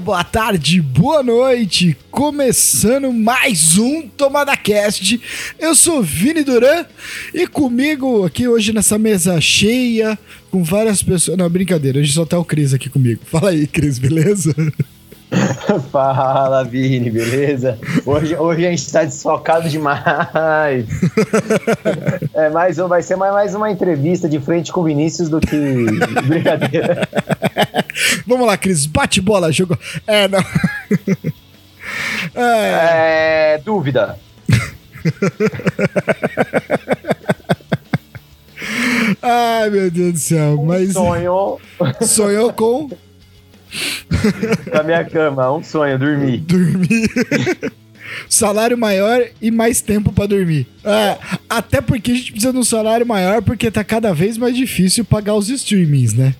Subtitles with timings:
[0.00, 1.94] boa tarde, boa noite.
[2.10, 5.20] Começando mais um Tomada Cast.
[5.58, 6.86] Eu sou Vini Duran
[7.34, 10.18] e comigo aqui hoje nessa mesa cheia,
[10.50, 11.36] com várias pessoas.
[11.36, 13.20] Não, brincadeira, hoje só tá o Cris aqui comigo.
[13.26, 14.54] Fala aí, Cris, beleza?
[15.90, 17.78] Fala, Vini, beleza?
[18.04, 20.86] Hoje, hoje a gente tá desfocado demais.
[22.32, 25.40] É mais um, vai ser mais, mais uma entrevista de frente com o Vinícius do
[25.40, 25.84] que
[26.24, 27.06] brincadeira.
[28.26, 29.78] Vamos lá, Cris, bate bola, jogo.
[30.06, 30.38] É, não.
[32.34, 34.18] É, é dúvida.
[39.20, 40.62] Ai, meu Deus do céu.
[40.64, 41.58] Mas sonho
[42.00, 42.88] sonhou com
[44.72, 46.38] na minha cama, um sonho, dormir.
[46.46, 47.08] dormir.
[48.28, 50.66] salário maior e mais tempo pra dormir.
[50.84, 51.16] É,
[51.48, 55.04] até porque a gente precisa de um salário maior porque tá cada vez mais difícil
[55.04, 56.34] pagar os streamings, né?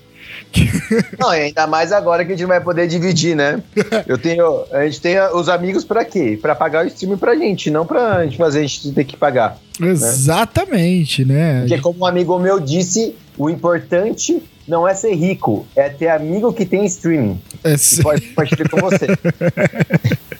[1.19, 3.61] Não, ainda mais agora que a gente não vai poder dividir, né?
[4.07, 6.37] Eu tenho, a gente tem os amigos pra quê?
[6.41, 9.57] Pra pagar o streaming pra gente, não pra gente fazer a gente ter que pagar.
[9.79, 11.61] Exatamente, né?
[11.61, 14.41] Porque como um amigo meu disse, o importante
[14.71, 17.37] não é ser rico, é ter amigo que tem streaming.
[17.61, 19.07] É, pode compartilhar com você.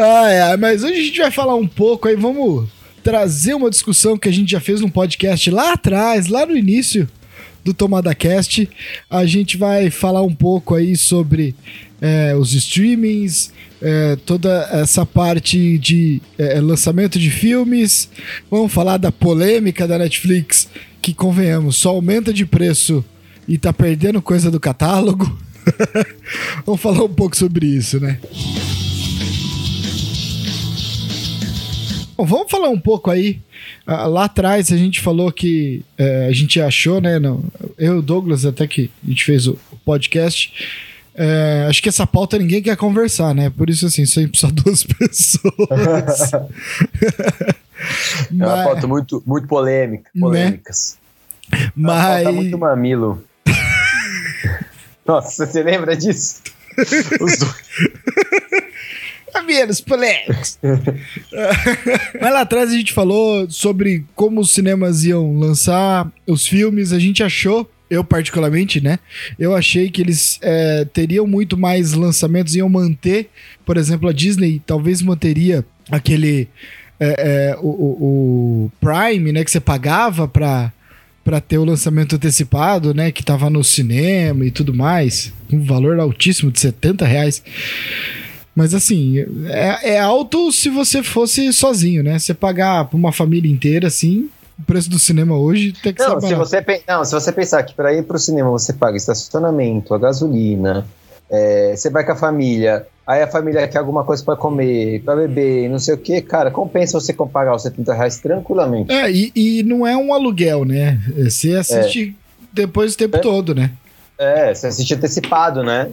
[0.00, 2.68] Ah, é, mas hoje a gente vai falar um pouco aí, vamos
[3.02, 7.08] trazer uma discussão que a gente já fez num podcast lá atrás, lá no início
[7.64, 8.68] do Tomada Cast.
[9.10, 11.52] A gente vai falar um pouco aí sobre
[12.00, 18.08] é, os streamings, é, toda essa parte de é, lançamento de filmes.
[18.48, 20.68] Vamos falar da polêmica da Netflix,
[21.02, 23.04] que convenhamos, só aumenta de preço
[23.48, 25.36] e tá perdendo coisa do catálogo.
[26.64, 28.18] Vamos falar um pouco sobre isso, né?
[32.16, 33.40] Bom, vamos falar um pouco aí.
[33.86, 37.18] Ah, lá atrás a gente falou que eh, a gente achou, né?
[37.18, 37.44] no-
[37.78, 40.52] eu e o Douglas, até que a gente fez o, o podcast.
[41.14, 43.50] eh, acho que essa pauta ninguém quer conversar, né?
[43.50, 46.32] Por isso, assim, sempre só duas pessoas.
[46.32, 46.46] É
[48.46, 50.20] uma foto muito, muito polêmica, Né?
[50.20, 50.98] polêmicas.
[51.76, 53.24] Uma mas- foto muito mamilo.
[55.08, 56.42] Nossa, você lembra disso?
[57.20, 57.54] Os dois.
[59.34, 60.58] a menos polêmicos.
[62.20, 66.92] Mas lá atrás a gente falou sobre como os cinemas iam lançar os filmes.
[66.92, 68.98] A gente achou, eu particularmente, né?
[69.38, 73.28] Eu achei que eles é, teriam muito mais lançamentos, iam manter.
[73.64, 76.48] Por exemplo, a Disney talvez manteria aquele.
[77.00, 79.42] é, é, o, o- o Prime, né?
[79.44, 80.72] Que você pagava pra.
[81.28, 83.12] Pra ter o lançamento antecipado, né?
[83.12, 85.30] Que tava no cinema e tudo mais.
[85.52, 87.42] Um valor altíssimo de 70 reais.
[88.56, 92.18] Mas assim, é, é alto se você fosse sozinho, né?
[92.18, 96.18] Você pagar pra uma família inteira, assim, o preço do cinema hoje tem que Não
[96.18, 99.92] ser se, você, não, se você pensar que para ir pro cinema você paga estacionamento,
[99.92, 100.86] a gasolina,
[101.30, 105.16] é, você vai com a família, aí a família quer alguma coisa para comer, para
[105.16, 108.92] beber, não sei o que, cara, compensa você pagar os 70 reais tranquilamente.
[108.92, 111.00] É, e, e não é um aluguel, né?
[111.16, 112.14] Você assiste
[112.52, 113.20] depois o tempo É.
[113.20, 113.70] todo, né?
[114.18, 115.88] É, você assiste antecipado, né?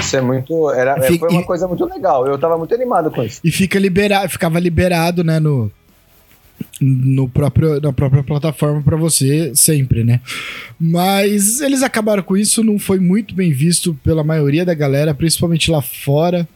[0.00, 0.70] Isso é muito.
[0.72, 2.26] Era, é, Fica- foi uma e- coisa muito legal.
[2.26, 3.40] Eu tava muito animado com isso.
[3.44, 5.70] E fica liberado, ficava liberado, né, no,
[6.80, 10.20] no próprio, na própria plataforma pra você sempre, né?
[10.78, 15.70] Mas eles acabaram com isso, não foi muito bem visto pela maioria da galera, principalmente
[15.70, 16.48] lá fora,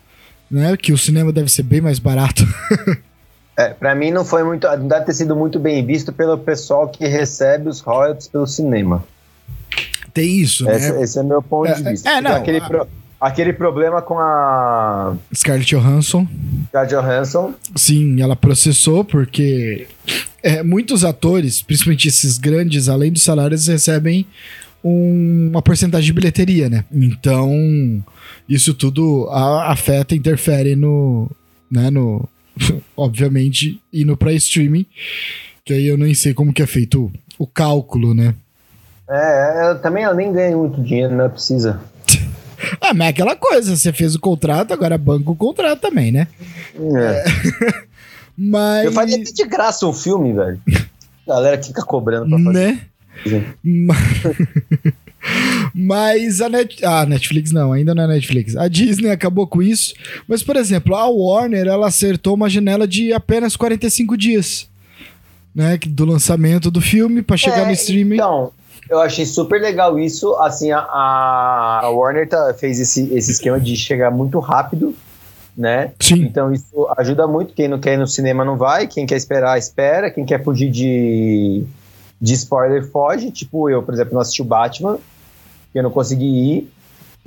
[0.51, 0.77] né?
[0.77, 2.45] Que o cinema deve ser bem mais barato.
[3.61, 4.69] É, pra mim não foi muito.
[4.69, 9.05] Não deve ter sido muito bem visto pelo pessoal que recebe os royalties pelo cinema.
[10.15, 10.77] Tem isso, né?
[10.77, 12.09] Esse, esse é meu ponto É, de vista.
[12.09, 12.87] é, não, aquele, a- pro-
[13.21, 16.27] aquele problema com a Scarlett Johansson.
[16.69, 17.55] Scarlett Johansson.
[17.75, 19.87] Sim, ela processou porque
[20.43, 24.27] é, muitos atores, principalmente esses grandes, além dos salários, recebem
[24.85, 26.85] um- uma porcentagem de bilheteria, né?
[26.93, 27.51] Então,
[28.49, 31.29] isso tudo a- afeta, interfere no,
[31.71, 32.29] né, no,
[32.97, 34.87] obviamente, indo pra streaming,
[35.65, 38.35] que aí eu nem sei como que é feito o cálculo, né?
[39.11, 41.81] É, ela, também ela nem ganha muito dinheiro, não precisa.
[42.81, 46.27] Ah, mas é aquela coisa, você fez o contrato, agora banca o contrato também, né?
[46.97, 47.25] É.
[48.41, 48.85] Mas...
[48.85, 50.61] Eu faria até de graça um filme, velho.
[51.27, 52.53] A galera fica cobrando pra fazer.
[53.27, 53.45] né?
[53.65, 53.97] Ma-
[55.75, 56.85] Mas a, Net...
[56.85, 58.57] a Netflix não, ainda não é Netflix.
[58.57, 59.95] A Disney acabou com isso.
[60.27, 64.69] Mas, por exemplo, a Warner ela acertou uma janela de apenas 45 dias.
[65.55, 68.15] Né, que- do lançamento do filme para chegar É, no streaming.
[68.15, 68.53] Então,
[68.89, 70.35] eu achei super legal isso.
[70.37, 70.81] Assim, a,
[71.83, 74.95] a Warner tá- fez esse, esse esquema de chegar muito rápido,
[75.57, 75.93] né?
[76.01, 76.23] Sim.
[76.23, 77.53] Então isso ajuda muito.
[77.55, 80.11] Quem não quer ir no cinema não vai, quem quer esperar, espera.
[80.11, 81.65] Quem quer fugir de,
[82.21, 83.31] de spoiler, foge.
[83.31, 84.99] Tipo, eu, por exemplo, não assisti o Batman,
[85.73, 86.73] que eu não consegui ir.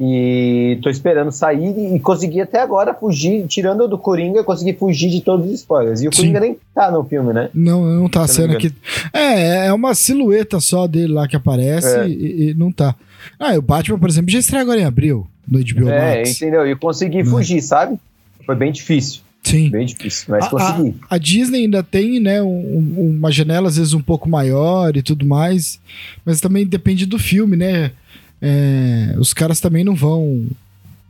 [0.03, 5.21] E tô esperando sair e consegui até agora fugir, tirando do Coringa, consegui fugir de
[5.21, 6.01] todos os spoilers.
[6.01, 6.21] E o Sim.
[6.21, 7.49] Coringa nem tá no filme, né?
[7.53, 8.73] Não, não tá Se sendo não aqui.
[9.13, 12.07] É, é uma silhueta só dele lá que aparece É.
[12.07, 12.95] e, e não tá.
[13.39, 16.35] Ah, o Batman, por exemplo, já estreia agora em abril, no HBO É, Max.
[16.41, 16.65] entendeu?
[16.65, 17.25] E consegui Né.
[17.25, 17.97] fugir, sabe?
[18.43, 19.69] Foi bem difícil, Sim.
[19.69, 20.95] bem difícil, mas A- consegui.
[21.07, 25.03] A, a Disney ainda tem, né, um- uma janela às vezes um pouco maior e
[25.03, 25.79] tudo mais,
[26.25, 27.91] mas também depende do filme, né?
[28.41, 30.45] É, os caras também não vão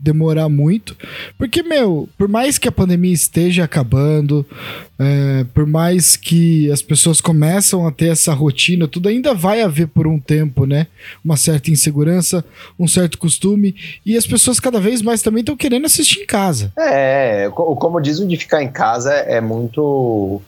[0.03, 0.97] demorar muito,
[1.37, 4.43] porque, meu, por mais que a pandemia esteja acabando,
[4.97, 9.87] é, por mais que as pessoas começam a ter essa rotina, tudo ainda vai haver
[9.87, 10.87] por um tempo, né?
[11.23, 12.43] Uma certa insegurança,
[12.79, 16.73] um certo costume, e as pessoas cada vez mais também estão querendo assistir em casa.
[16.79, 20.41] É, co- como diz o de ficar em casa é muito.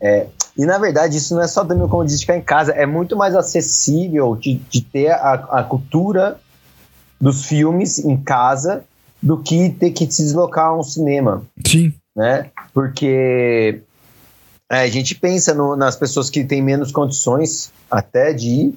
[0.00, 0.26] é,
[0.60, 3.16] e na verdade, isso não é só também como diz ficar em casa, é muito
[3.16, 6.38] mais acessível de, de ter a, a cultura
[7.18, 8.84] dos filmes em casa
[9.22, 12.50] do que ter que se deslocar a um cinema, Sim, né?
[12.74, 13.80] Porque
[14.70, 18.74] é, a gente pensa no- nas pessoas que têm menos condições até de ir.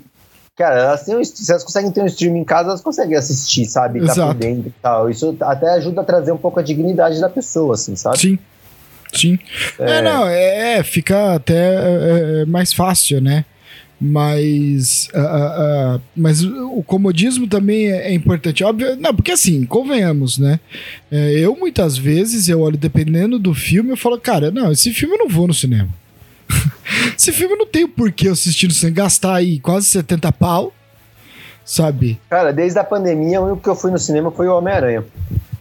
[0.56, 3.66] Cara, elas têm um, se elas conseguem ter um stream em casa, elas conseguem assistir,
[3.66, 4.00] sabe?
[4.00, 4.34] Tá Exato.
[4.34, 5.10] por dentro e tal.
[5.10, 8.20] Isso até ajuda a trazer um pouco a dignidade da pessoa, assim, sabe?
[8.20, 8.40] sim.
[9.14, 9.40] Sim.
[9.80, 13.46] É, não, é, é, fica até é, é, mais fácil, né?
[14.02, 15.20] Mas, ah,
[15.96, 18.64] ah, mas o o comodismo também é, é importante.
[18.64, 20.60] Óbvio, não, porque assim, convenhamos, né?
[21.12, 25.16] É, eu muitas vezes, eu olho, dependendo do filme, eu falo, cara, não, esse filme
[25.16, 25.90] eu não vou no cinema.
[27.18, 30.32] esse filme eu não tenho por que eu assistir no cinema, gastar aí quase 70
[30.34, 30.74] pau,
[31.64, 32.20] sabe?
[32.30, 35.06] Cara, desde a pandemia, o único que eu fui no cinema foi o Homem-Aranha.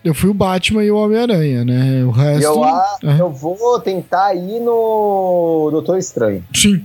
[0.04, 2.04] Eu fui o Batman e o Homem-Aranha, né?
[2.04, 2.42] O resto.
[2.42, 3.20] Eu, ah, é.
[3.20, 6.44] eu vou tentar ir no Doutor Estranho.
[6.52, 6.84] Sim.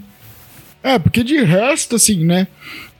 [0.83, 2.47] É, porque de resto, assim, né?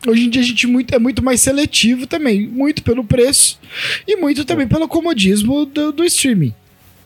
[0.08, 2.48] Hoje em dia a gente muito, é muito mais seletivo também.
[2.48, 3.60] Muito pelo preço
[4.08, 6.54] e muito também pelo comodismo do, do streaming.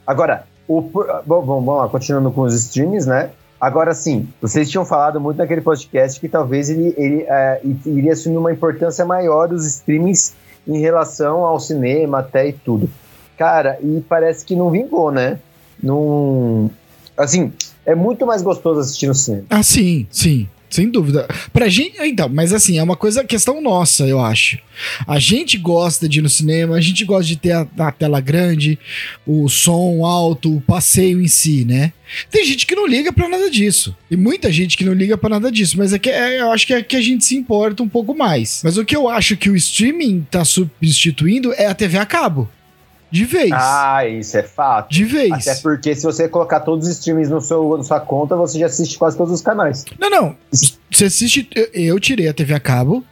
[0.07, 3.29] Agora, o, bom, bom, vamos lá, continuando com os streams, né?
[3.59, 8.37] Agora sim, vocês tinham falado muito naquele podcast que talvez ele, ele é, iria assumir
[8.37, 10.33] uma importância maior dos streamings
[10.67, 12.89] em relação ao cinema até e tudo.
[13.37, 15.39] Cara, e parece que não vingou, né?
[15.81, 16.69] Não.
[17.17, 17.51] Assim,
[17.85, 19.45] é muito mais gostoso assistir no cinema.
[19.49, 20.47] Ah, sim, sim.
[20.71, 21.27] Sem dúvida.
[21.51, 21.97] Pra gente.
[22.01, 24.57] Então, mas assim, é uma coisa, questão nossa, eu acho.
[25.05, 28.21] A gente gosta de ir no cinema, a gente gosta de ter a, a tela
[28.21, 28.79] grande,
[29.27, 31.91] o som alto, o passeio em si, né?
[32.29, 33.95] Tem gente que não liga pra nada disso.
[34.09, 35.77] E muita gente que não liga pra nada disso.
[35.77, 38.15] Mas é que é, eu acho que é que a gente se importa um pouco
[38.15, 38.61] mais.
[38.63, 42.49] Mas o que eu acho que o streaming tá substituindo é a TV a cabo.
[43.11, 43.51] De vez.
[43.53, 44.89] Ah, isso é fato.
[44.89, 45.31] de vez.
[45.47, 48.67] Até porque se você colocar todos os streams no seu, na sua conta, você já
[48.67, 49.83] assiste quase todos os canais.
[49.99, 50.37] Não, não.
[50.89, 51.49] Você assiste.
[51.73, 53.03] Eu, tirei a TV a cabo.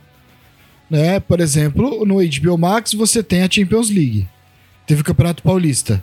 [0.89, 1.19] Né?
[1.19, 4.27] Por exemplo, no HBO Max você tem a Champions League.
[4.87, 6.01] Teve o Campeonato Paulista.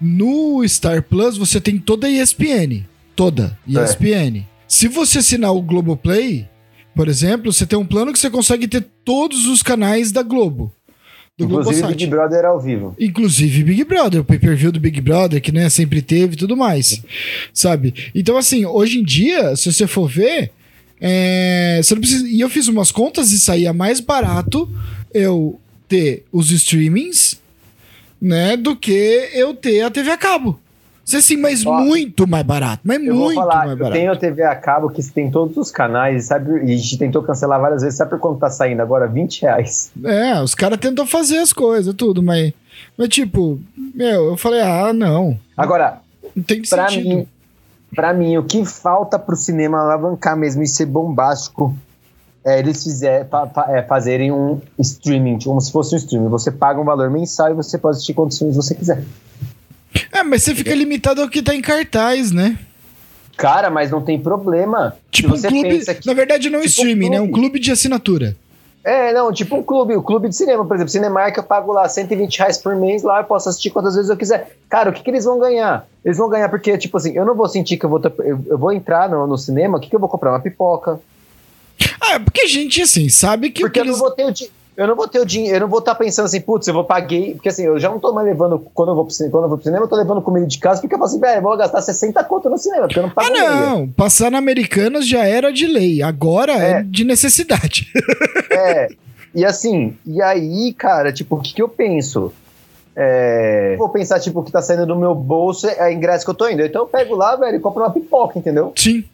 [0.00, 2.84] No Star Plus você tem toda a ESPN.
[3.16, 3.84] Toda É.
[3.84, 4.44] ESPN.
[4.66, 6.48] Se você assinar o Globoplay,
[6.94, 10.72] por exemplo, você tem um plano que você consegue ter todos os canais da Globo.
[11.38, 11.86] Do Inclusive.
[11.88, 12.94] Big Brother ao vivo.
[13.00, 17.02] Inclusive Big Brother, o pay-per-view do Big Brother, que né, sempre teve e tudo mais.
[17.54, 17.94] Sabe?
[18.14, 20.52] Então, assim, hoje em dia, se você for ver,
[21.00, 22.28] é, você não precisa.
[22.28, 24.68] E eu fiz umas contas e saía mais barato
[25.12, 27.40] eu ter os streamings,
[28.20, 30.60] né, do que eu ter a TV a cabo.
[31.12, 32.80] Isso assim, mas Ó, muito mais barato.
[32.84, 33.92] Mas Eu muito vou falar, mais eu barato.
[33.98, 36.50] tenho a TV a cabo que tem todos os canais, sabe?
[36.64, 39.06] E a gente tentou cancelar várias vezes, sabe por quanto tá saindo agora?
[39.06, 39.90] 20 reais.
[40.04, 42.52] É, os caras tentam fazer as coisas, tudo, mas.
[42.96, 45.38] Mas, tipo, meu, eu falei, ah, não.
[45.56, 45.98] Agora,
[46.34, 47.08] Não tem pra sentido.
[47.08, 47.26] mim,
[47.94, 51.76] pra mim, o que falta pro cinema alavancar mesmo e ser bombástico
[52.44, 56.28] é eles fizer, fa- fa- é, fazerem um streaming, como se fosse um streaming.
[56.28, 59.04] Você paga um valor mensal e você pode assistir quantos filmes você quiser.
[60.22, 62.56] É, mas você fica limitado ao que tá em cartaz, né?
[63.36, 64.96] Cara, mas não tem problema.
[65.10, 65.84] Tipo um clube.
[65.84, 67.20] que Na verdade, não um tipo um streaming, né?
[67.20, 67.58] Um clube.
[67.58, 68.36] de assinatura.
[68.84, 71.88] É, não, tipo um clube, o clube de cinema, por exemplo, Cinemark eu pago lá
[71.88, 74.56] 120 reais por mês, lá eu posso assistir quantas vezes eu quiser.
[74.68, 75.86] Cara, o que, que eles vão ganhar?
[76.04, 78.72] Eles vão ganhar porque, tipo assim, eu não vou sentir que eu vou, eu, vou
[78.72, 80.30] entrar no, no cinema, o que, que eu vou comprar?
[80.30, 81.00] Uma pipoca.
[82.00, 83.60] Ah, porque a gente, assim, sabe que.
[83.60, 84.61] Porque que eu não vou ter o dinheiro.
[84.76, 86.82] Eu não vou ter o dinheiro, eu não vou estar pensando assim, putz, eu vou
[86.84, 89.42] paguei, porque assim, eu já não tô mais levando, quando eu vou pro cinema, quando
[89.44, 91.38] eu vou pro cinema, eu tô levando comida de casa, porque eu falo assim, velho,
[91.38, 93.30] eu vou gastar 60 conto no cinema, porque eu não pago Ah,
[93.70, 93.88] não.
[93.88, 96.02] Passar na Americanas já era de lei.
[96.02, 96.82] Agora é, É.
[96.82, 97.86] de necessidade.
[98.50, 98.88] É,
[99.34, 102.32] e assim, e aí, cara, tipo, o que, que eu penso?
[102.94, 106.30] É, vou pensar, tipo, o que tá saindo do meu bolso é a ingresso que
[106.30, 106.62] eu tô indo.
[106.62, 108.72] Então eu pego lá, velho, e compro uma pipoca, entendeu?
[108.76, 109.04] Sim.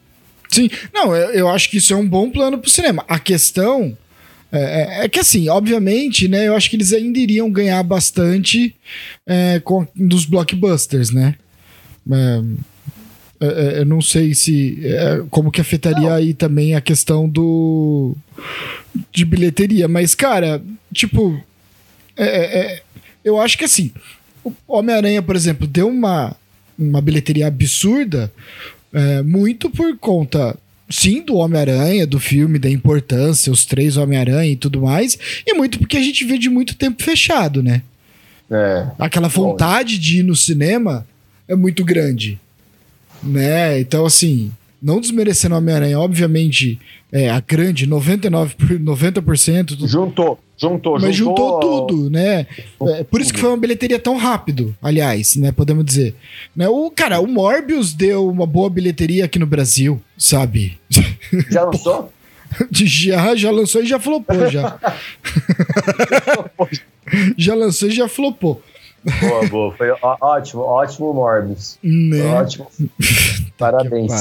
[0.49, 0.69] Sim.
[0.93, 3.03] Não, eu, eu acho que isso é um bom plano pro cinema.
[3.07, 3.95] A questão
[4.51, 6.47] É, é, é, que assim, obviamente, né?
[6.47, 8.75] Eu acho que eles ainda iriam ganhar bastante
[9.25, 11.35] é, com, dos blockbusters, né?
[12.11, 12.41] É,
[13.41, 14.79] é, é eu não sei se.
[15.29, 16.15] como que afetaria não.
[16.15, 18.15] aí também a questão do.
[19.11, 19.87] de bilheteria.
[19.87, 20.61] Mas, cara,
[20.93, 21.39] tipo.
[23.23, 23.91] eu acho que assim.
[24.43, 26.35] O Homem-Aranha, por exemplo, deu uma,
[26.77, 28.31] uma bilheteria absurda
[29.25, 30.57] muito por conta
[30.89, 35.79] sim, do Homem-Aranha, do filme, da importância, os três Homem-Aranha e tudo mais, e muito
[35.79, 37.83] porque a gente vê de muito tempo fechado, né?
[38.49, 38.87] É.
[38.97, 40.01] Aquela vontade Bom.
[40.01, 41.07] de ir no cinema
[41.47, 42.39] é muito grande,
[43.21, 43.79] né?
[43.79, 46.79] Então, assim, não desmerecendo o Homem-Aranha, obviamente,
[47.11, 49.65] é, a grande, 99, 90%.
[49.67, 52.45] Tudo, juntou, juntou, Mas juntou, juntou tudo, né?
[52.81, 55.51] É, por isso que foi uma bilheteria tão rápido, aliás, né?
[55.51, 56.15] Podemos dizer.
[56.55, 56.67] Né?
[56.67, 60.77] O, cara, o Morbius deu uma boa bilheteria aqui no Brasil, sabe?
[61.49, 62.11] Já lançou?
[62.71, 64.79] já, já lançou e já flopou, já.
[67.37, 68.61] já lançou e já flopou.
[69.21, 69.75] Boa, boa.
[69.75, 71.77] Foi ótimo, ótimo Morbius.
[71.81, 72.25] Né?
[72.25, 72.67] Ótimo.
[73.57, 74.11] Parabéns.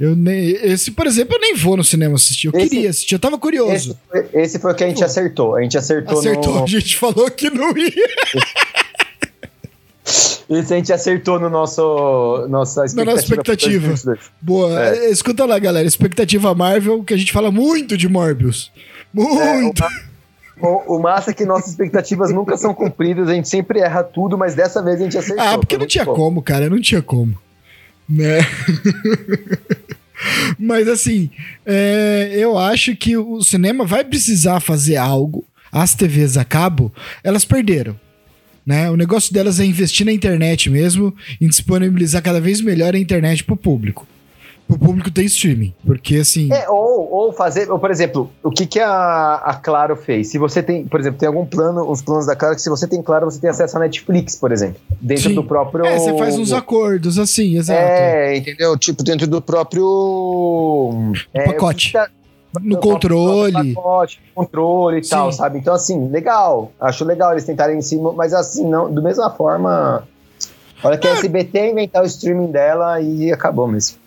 [0.00, 2.46] Eu nem, esse, por exemplo, eu nem vou no cinema assistir.
[2.46, 3.74] Eu esse, queria assistir, eu tava curioso.
[3.74, 5.56] Esse foi, esse foi o que a gente acertou.
[5.56, 6.64] A gente acertou Acertou, no...
[6.64, 7.92] a gente falou que não ia.
[10.48, 13.04] Isso a gente acertou no nosso nossa expectativa.
[13.04, 14.18] Na nossa expectativa.
[14.40, 14.86] Boa.
[14.86, 15.06] É.
[15.06, 15.10] é.
[15.10, 15.86] Escuta lá, galera.
[15.86, 18.72] Expectativa Marvel, que a gente fala muito de Morbius.
[19.12, 19.84] Muito.
[19.84, 19.88] É,
[20.60, 24.36] o, o, massa é que nossas expectativas nunca são cumpridas, a gente sempre erra tudo,
[24.36, 25.44] mas dessa vez a gente acertou.
[25.44, 26.14] Ah, porque não tinha bom.
[26.14, 27.38] como, cara, não tinha como.
[28.08, 28.40] Né?
[30.58, 31.30] Mas assim,
[31.64, 35.44] é, eu acho que o cinema vai precisar fazer algo.
[35.72, 37.98] As TVs a cabo, elas perderam.
[38.66, 38.90] Né?
[38.90, 43.44] O negócio delas é investir na internet mesmo, em disponibilizar cada vez melhor a internet
[43.44, 44.06] para o público
[44.74, 45.74] o público ter streaming.
[45.84, 46.52] Porque assim.
[46.52, 50.28] É, ou, ou fazer, ou, por exemplo, o que, que a, a Claro fez?
[50.28, 52.86] Se você tem, por exemplo, tem algum plano, os planos da Claro que se você
[52.86, 54.80] tem Claro, você tem acesso à Netflix, por exemplo.
[55.00, 55.34] Dentro Sim.
[55.34, 55.84] do próprio.
[55.84, 57.80] É, você faz uns acordos assim, exato.
[57.80, 58.76] É, entendeu?
[58.76, 61.12] Tipo, dentro do próprio.
[61.34, 61.92] É, pacote.
[62.60, 63.74] no controle.
[63.74, 65.10] Pacote, controle e Sim.
[65.10, 65.58] tal, sabe?
[65.58, 66.72] Então, assim, legal.
[66.80, 70.04] Acho legal eles tentarem em cima, mas assim, não, da mesma forma.
[70.82, 73.98] Olha que a SBT inventar o streaming dela e acabou mesmo.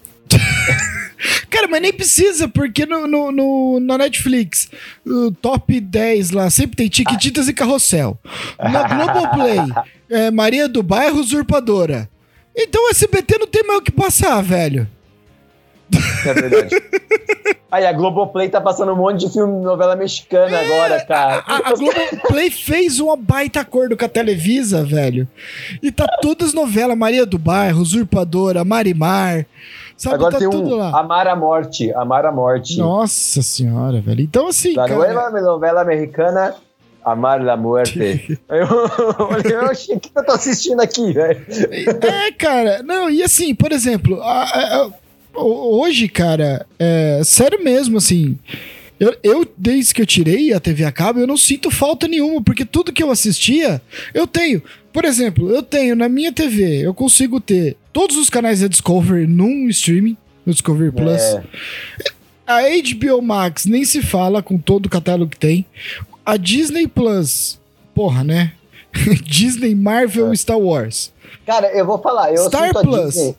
[1.50, 4.70] Cara, mas nem precisa, porque no, no, no, na Netflix,
[5.06, 8.18] o top 10 lá, sempre tem Tiquititas e Carrossel.
[8.60, 9.60] Na Globoplay,
[10.10, 12.10] é, Maria do Bairro Usurpadora.
[12.56, 14.88] Então o SBT não tem mais o que passar, velho.
[16.26, 16.76] É verdade.
[17.72, 21.44] Aí a Globoplay tá passando um monte de filme, novela mexicana é, agora, cara.
[21.46, 25.28] A, a Globoplay fez uma baita acordo com a Televisa, velho.
[25.82, 29.46] E tá todas as novelas, Maria do Bairro, Usurpadora, Marimar.
[29.98, 31.00] Sabe, Agora tá tem um lá.
[31.00, 31.94] Amar a Morte.
[31.94, 32.78] Amar a Morte.
[32.78, 34.22] Nossa senhora, velho.
[34.22, 34.74] Então, assim.
[34.74, 34.96] Da cara...
[34.96, 36.56] novela, novela americana.
[37.04, 38.00] Amar la Muerte.
[38.50, 38.68] eu
[39.28, 41.46] olhei, o que eu tô assistindo aqui, velho?
[42.02, 44.90] É, cara, não, e assim, por exemplo, a, a, a,
[45.42, 48.40] hoje, cara, é sério mesmo, assim.
[49.00, 52.42] Eu, eu, desde que eu tirei a TV a cabo, eu não sinto falta nenhuma,
[52.42, 53.82] porque tudo que eu assistia,
[54.14, 54.62] eu tenho.
[54.94, 59.28] Por exemplo, eu tenho na minha TV, eu consigo ter todos os canais da Discovery
[59.28, 61.22] num streaming, no Discovery Plus.
[61.22, 61.44] É.
[62.46, 65.66] A HBO Max nem se fala com todo o catálogo que tem.
[66.26, 67.60] A Disney Plus,
[67.96, 68.54] porra, né?
[69.24, 70.36] Disney, Marvel e é.
[70.36, 71.14] Star Wars.
[71.46, 73.34] Cara, eu vou falar, eu Star Plus.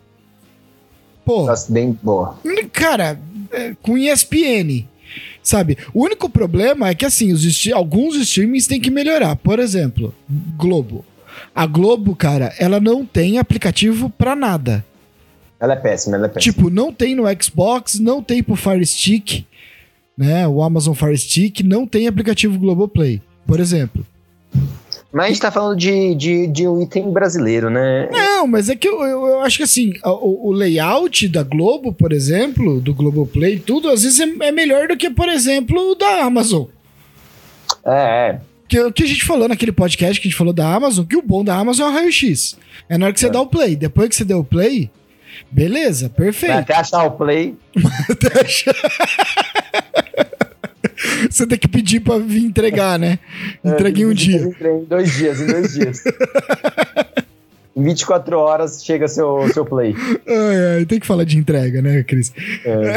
[1.24, 1.46] Pô.
[1.46, 2.38] Nossa, bem boa.
[2.72, 3.18] Cara,
[3.50, 4.86] é, com ESPN.
[5.42, 5.76] Sabe?
[5.92, 9.36] O único problema é que, assim, os alguns streamings têm que melhorar.
[9.36, 10.14] Por exemplo,
[10.56, 11.04] Globo.
[11.54, 14.84] A Globo, cara, ela não tem aplicativo para nada.
[15.60, 16.52] Ela é péssima, ela é péssima.
[16.52, 19.44] Tipo, não tem no Xbox, não tem pro Fire Stick,
[20.16, 20.46] né?
[20.46, 24.04] O Amazon Fire Stick não tem aplicativo Globoplay, por exemplo.
[25.12, 28.08] Mas a gente tá falando de, de, de um item brasileiro, né?
[28.10, 31.92] Não, mas é que eu, eu, eu acho que assim, o, o, layout da Globo,
[31.92, 35.94] por exemplo, do Globoplay, tudo, às vezes é, é melhor do que, por exemplo, o
[35.94, 36.64] da Amazon.
[37.86, 38.40] É, é
[38.74, 41.16] que, o que a gente falou naquele podcast que a gente falou da Amazon, que
[41.16, 42.56] o bom da Amazon é o raio-x.
[42.88, 43.30] É na hora que você é.
[43.30, 43.76] dá o play.
[43.76, 44.90] Depois que você deu o play,
[45.50, 46.58] beleza, perfeito.
[46.58, 47.54] Até achar o play.
[48.10, 48.74] Até achar.
[51.30, 53.20] você tem que pedir pra vir entregar, né?
[53.62, 54.40] É, Entregue em um dia.
[54.40, 56.02] Em dois dias, em dois dias.
[57.76, 59.96] Em 24 horas chega seu, seu play.
[60.28, 62.32] Ai, ai, tem que falar de entrega, né, Cris?
[62.64, 62.94] É.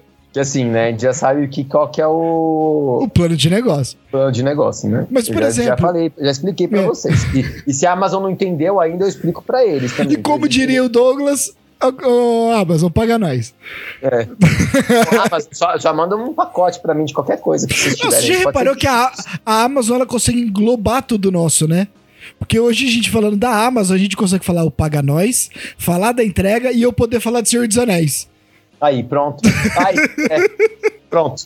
[0.34, 0.98] Que assim, né?
[0.98, 2.98] Já sabe que, qual que é o.
[3.02, 3.96] O plano de negócio.
[4.10, 5.06] Plano de negócio, né?
[5.08, 5.70] Mas, por já, exemplo.
[5.70, 6.84] Já falei, já expliquei pra é.
[6.84, 7.22] vocês.
[7.32, 10.14] E, e, se a Amazon não entendeu ainda, eu explico pra eles também.
[10.14, 13.54] E como diria o Douglas, Ô, ô, Amazon, paga nós.
[14.02, 14.26] É.
[15.22, 18.20] ah, mas só, já manda um pacote pra mim de qualquer coisa que vocês tiverem.
[18.20, 19.12] você já reparou que a,
[19.46, 21.86] a Amazon ela consegue englobar tudo nosso, né?
[22.40, 25.48] Porque hoje a gente falando da Amazon, a gente consegue falar o Paga Nós,
[25.78, 28.33] falar da entrega e eu poder falar de Senhor dos Anéis.
[28.80, 29.40] Aí, pronto.
[29.86, 29.96] Aí,
[30.30, 30.38] é.
[31.08, 31.44] Pronto.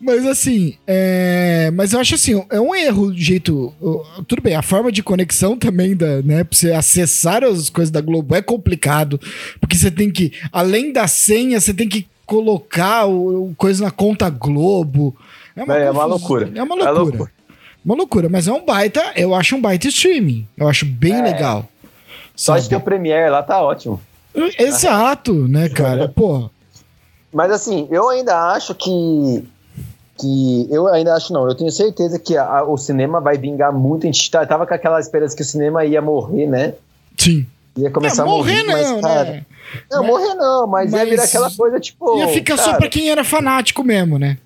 [0.00, 1.70] Mas assim, é...
[1.72, 3.72] mas eu acho assim, é um erro o jeito.
[4.26, 6.42] Tudo bem, a forma de conexão também, da, né?
[6.44, 9.20] Pra você acessar as coisas da Globo é complicado.
[9.60, 13.90] Porque você tem que, além da senha, você tem que colocar o, o coisa na
[13.92, 15.16] conta Globo.
[15.54, 16.08] É uma confusão.
[16.08, 16.50] loucura.
[16.54, 17.00] É uma É loucura.
[17.00, 17.32] loucura.
[17.84, 20.46] Uma loucura, mas é um baita, eu acho um baita streaming.
[20.56, 21.22] Eu acho bem É.
[21.22, 21.68] legal.
[22.34, 22.70] Só de sabe?
[22.70, 24.00] ter o Premiere lá tá ótimo.
[24.58, 26.08] Exato, né, cara?
[26.08, 26.48] Pô,
[27.32, 29.44] Mas assim, eu ainda acho que.
[30.18, 33.72] que eu ainda acho não, eu tenho certeza que a- a- o cinema vai vingar
[33.72, 34.04] muito.
[34.04, 36.74] A gente tá- tava com aquela esperança que o cinema ia morrer, né?
[37.18, 37.46] sim.
[37.74, 38.82] Ia começar Não, a morrer morrer.
[38.84, 39.46] não, mas, cara, né?
[39.90, 42.18] Não, Mas- morrer não, mas, ia mas virar aquela coisa tipo.
[42.18, 44.36] Ia ficar só cara, pra quem era fanático mesmo, né?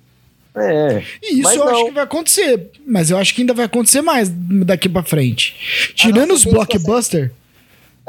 [0.55, 1.03] É.
[1.21, 1.67] E isso eu não.
[1.73, 2.71] acho que vai acontecer.
[2.87, 5.91] Mas eu acho que ainda vai acontecer mais daqui pra frente.
[5.93, 7.31] Tirando não, os blockbuster.
[7.33, 7.36] Ah,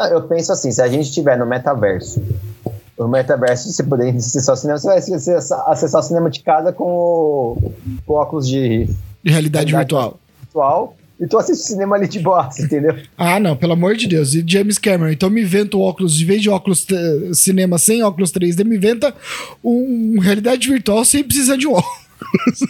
[0.06, 2.22] Eu penso assim, se a gente estiver no metaverso,
[2.96, 6.84] o metaverso, você poder acessar o cinema, você vai acessar, o cinema de casa com
[6.84, 7.72] o,
[8.06, 8.86] com óculos de
[9.22, 10.20] De realidade Realidade virtual.
[10.42, 12.96] virtual e tu assiste o cinema ali de boa, entendeu?
[13.16, 14.34] Ah, não, pelo amor de Deus.
[14.34, 18.04] E James Cameron, então me inventa o óculos, em vez de óculos eh, cinema sem
[18.04, 19.12] óculos 3D, me inventa
[19.64, 22.60] um realidade virtual sem precisar de um óculos.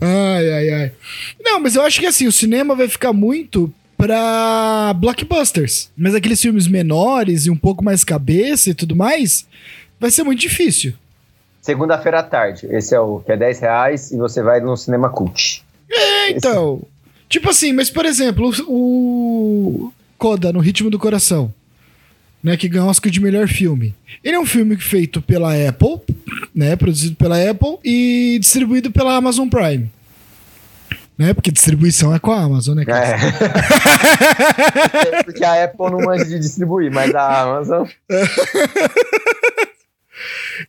[0.00, 0.92] ai, ai, ai.
[1.40, 5.90] Não, mas eu acho que assim, o cinema vai ficar muito pra blockbusters.
[5.96, 9.46] Mas aqueles filmes menores e um pouco mais cabeça e tudo mais,
[9.98, 10.94] vai ser muito difícil.
[11.60, 15.10] Segunda-feira à tarde, esse é o que é 10 reais e você vai no cinema
[15.10, 15.62] cult.
[15.90, 16.82] É, então.
[17.28, 21.52] Tipo assim, mas por exemplo, o, o Coda, no Ritmo do Coração,
[22.42, 23.94] né, que ganhou Oscar de melhor filme.
[24.24, 26.00] Ele é um filme feito pela Apple,
[26.54, 29.90] né, produzido pela Apple e distribuído pela Amazon Prime.
[31.20, 33.06] Né, porque distribuição é com a Amazon, né, cara?
[33.06, 33.20] É.
[35.22, 37.86] Porque a Apple não manja de distribuir, mas a Amazon.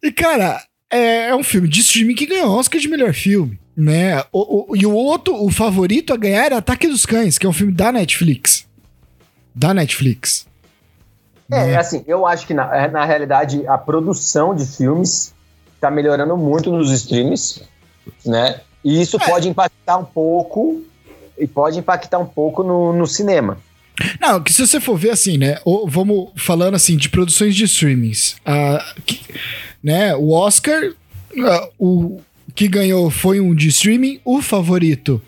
[0.03, 4.21] E, cara, é, é um filme de streaming que ganhou Oscar de melhor filme, né?
[4.31, 7.49] O, o- e o outro, o favorito a ganhar era Ataque dos Cães, que é
[7.49, 8.65] um filme da Netflix.
[9.55, 10.45] Da Netflix.
[11.51, 11.77] É, Né?
[11.77, 15.33] assim, eu acho que na, na realidade a produção de filmes
[15.79, 17.61] tá melhorando muito nos streams,
[18.25, 18.59] né?
[18.83, 19.25] E isso É.
[19.25, 20.81] pode impactar um pouco
[21.39, 23.57] e pode impactar um pouco no, no cinema.
[24.19, 25.59] Não, que se você for ver assim, né?
[25.65, 28.35] o- vamos falando assim de produções de streamings.
[28.45, 29.19] ah, que-
[29.83, 30.91] né, o Oscar,
[31.45, 32.19] ah, o
[32.55, 34.19] que ganhou foi um de streaming.
[34.25, 35.21] O favorito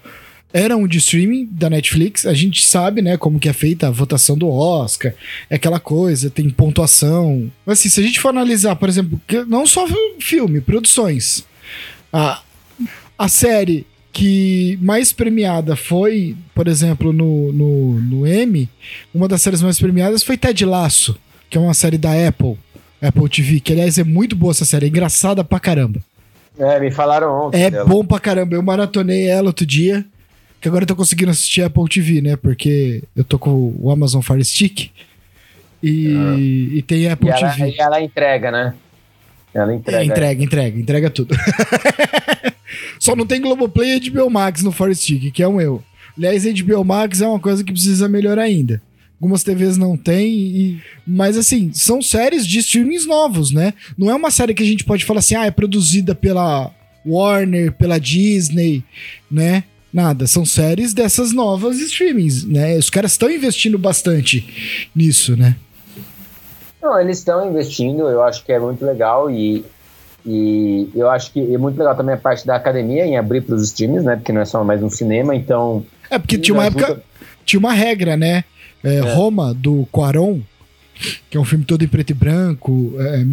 [0.52, 2.26] era um de streaming da Netflix.
[2.26, 5.14] A gente sabe, né, como que é feita a votação do Oscar.
[5.50, 7.52] É aquela coisa, tem pontuação.
[7.66, 9.86] Mas assim, se a gente for analisar, por exemplo, que- não só
[10.20, 11.46] filme, produções.
[12.12, 12.42] A,
[13.24, 18.70] a série que mais premiada foi, por exemplo, no, no, no Emmy,
[19.14, 21.18] uma das séries mais premiadas foi Ted Laço,
[21.50, 22.58] que é uma série da Apple,
[23.02, 26.00] Apple TV, que aliás é muito boa essa série, é engraçada pra caramba.
[26.60, 27.64] É, me falaram ontem.
[27.64, 27.86] É dela.
[27.86, 30.06] bom pra caramba, eu maratonei ela outro dia,
[30.62, 34.22] que agora eu tô conseguindo assistir Apple TV, né, porque eu tô com o Amazon
[34.22, 34.92] Fire Stick
[35.82, 37.70] e, e tem Apple E ela, TV.
[37.72, 38.74] e ela entrega, né?
[39.54, 40.02] Ela entrega.
[40.02, 41.36] É, entrega, entrega, entrega tudo.
[43.00, 45.84] Só não tem Globoplay e HBO Max no Fire Stick, que é um erro.
[46.18, 48.82] Aliás, HBO Max é uma coisa que precisa melhorar ainda.
[49.22, 50.82] Algumas TVs não tem, e...
[51.08, 53.74] mas assim, são séries de streamings novos, né?
[53.98, 56.72] Não é uma série que a gente pode falar assim, ah, é produzida pela
[57.06, 58.84] Warner, pela Disney,
[59.32, 59.64] né?
[59.94, 62.76] Nada, são séries dessas novas streamings, né?
[62.78, 64.46] Os caras estão investindo bastante
[64.96, 65.56] nisso, né?
[66.84, 69.64] Não, eles estão investindo, eu acho que é muito legal e,
[70.26, 73.56] e eu acho que é muito legal também a parte da academia em abrir para
[73.56, 74.18] os streams, né?
[74.18, 75.86] Porque não é só mais um cinema, então.
[76.10, 76.84] É porque tinha uma ajuda.
[76.84, 77.04] época,
[77.46, 78.44] tinha uma regra, né?
[78.84, 80.42] É, Roma, do Cuarón,
[81.30, 83.24] que é um filme todo em preto e branco, é,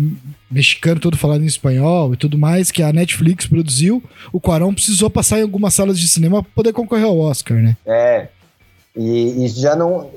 [0.49, 4.01] mexicano todo falado em espanhol e tudo mais, que a Netflix produziu.
[4.33, 7.77] O Cuarón precisou passar em algumas salas de cinema para poder concorrer ao Oscar, né?
[7.85, 8.29] É.
[8.97, 10.09] E, e já não.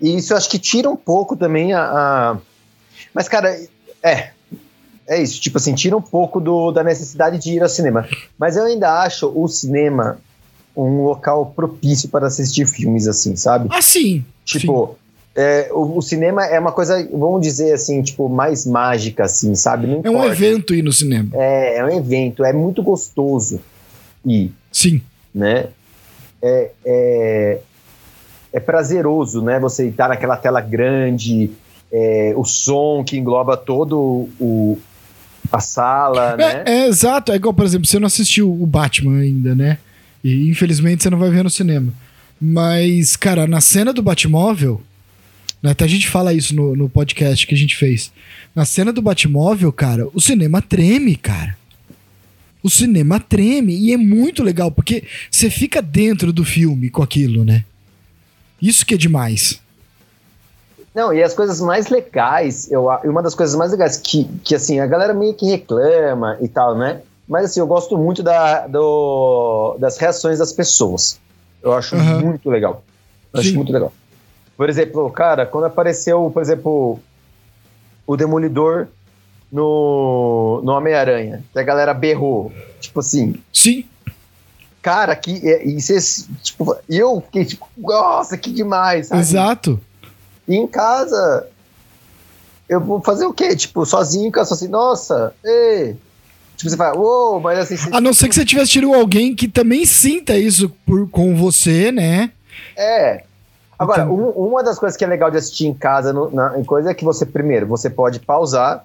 [0.00, 1.82] E isso eu acho que tira um pouco também a.
[1.82, 2.38] a-
[3.14, 3.58] Mas, cara,
[4.02, 4.30] é.
[5.06, 8.08] É isso, tipo assim, tira um pouco do, da necessidade de ir ao cinema.
[8.38, 10.20] Mas eu ainda acho o cinema
[10.76, 13.68] um local propício para assistir filmes, assim, sabe?
[13.72, 14.24] Ah, sim.
[14.44, 14.96] Tipo,
[15.34, 19.86] é, o, o cinema é uma coisa, vamos dizer assim, tipo, mais mágica, assim, sabe?
[19.86, 21.30] Não É um evento ir no cinema.
[21.34, 23.60] É, é um evento, é muito gostoso
[24.24, 25.02] ir, Sim.
[25.34, 25.68] né?
[26.42, 27.60] É, é,
[28.52, 29.58] é prazeroso, né?
[29.60, 31.50] Você estar naquela tela grande,
[31.92, 34.78] é, o som que engloba todo o,
[35.50, 36.62] a sala, né?
[36.66, 37.32] É, é, exato.
[37.32, 39.78] É igual, por exemplo, você não assistiu o Batman ainda, né?
[40.22, 41.92] E infelizmente você não vai ver no cinema.
[42.40, 44.80] Mas, cara, na cena do Batmóvel,
[45.62, 48.10] né, até a gente fala isso no, no podcast que a gente fez.
[48.54, 51.56] Na cena do Batmóvel, cara, o cinema treme, cara.
[52.62, 57.44] O cinema treme e é muito legal, porque você fica dentro do filme com aquilo,
[57.44, 57.64] né?
[58.60, 59.60] Isso que é demais.
[60.94, 64.80] Não, e as coisas mais legais, eu, uma das coisas mais legais que, que assim,
[64.80, 67.02] a galera meio que reclama e tal, né?
[67.28, 71.20] Mas assim, eu gosto muito da, do, das reações das pessoas.
[71.62, 72.20] Eu acho uhum.
[72.20, 72.82] muito legal.
[73.32, 73.92] Eu acho muito legal.
[74.56, 76.98] Por exemplo, cara, quando apareceu, por exemplo,
[78.06, 78.88] o Demolidor
[79.50, 82.52] no, no Homem-Aranha, que a galera berrou.
[82.80, 83.36] Tipo assim.
[83.52, 83.84] Sim.
[84.82, 85.30] Cara, que.
[85.32, 89.08] E, cês, tipo, eu fiquei tipo, nossa, que demais.
[89.08, 89.20] Sabe?
[89.20, 89.80] Exato.
[90.50, 91.46] E em casa,
[92.68, 93.54] eu vou fazer o quê?
[93.54, 95.96] Tipo, sozinho em casa, assim, nossa, ei.
[96.56, 97.76] Tipo, você fala, uou, wow, mas assim.
[97.76, 101.36] Você, a não ser que você tivesse tido alguém que também sinta isso por, com
[101.36, 102.32] você, né?
[102.76, 103.22] É.
[103.78, 104.12] Agora, então...
[104.12, 106.90] um, uma das coisas que é legal de assistir em casa, no, na, em coisa,
[106.90, 108.84] é que você, primeiro, você pode pausar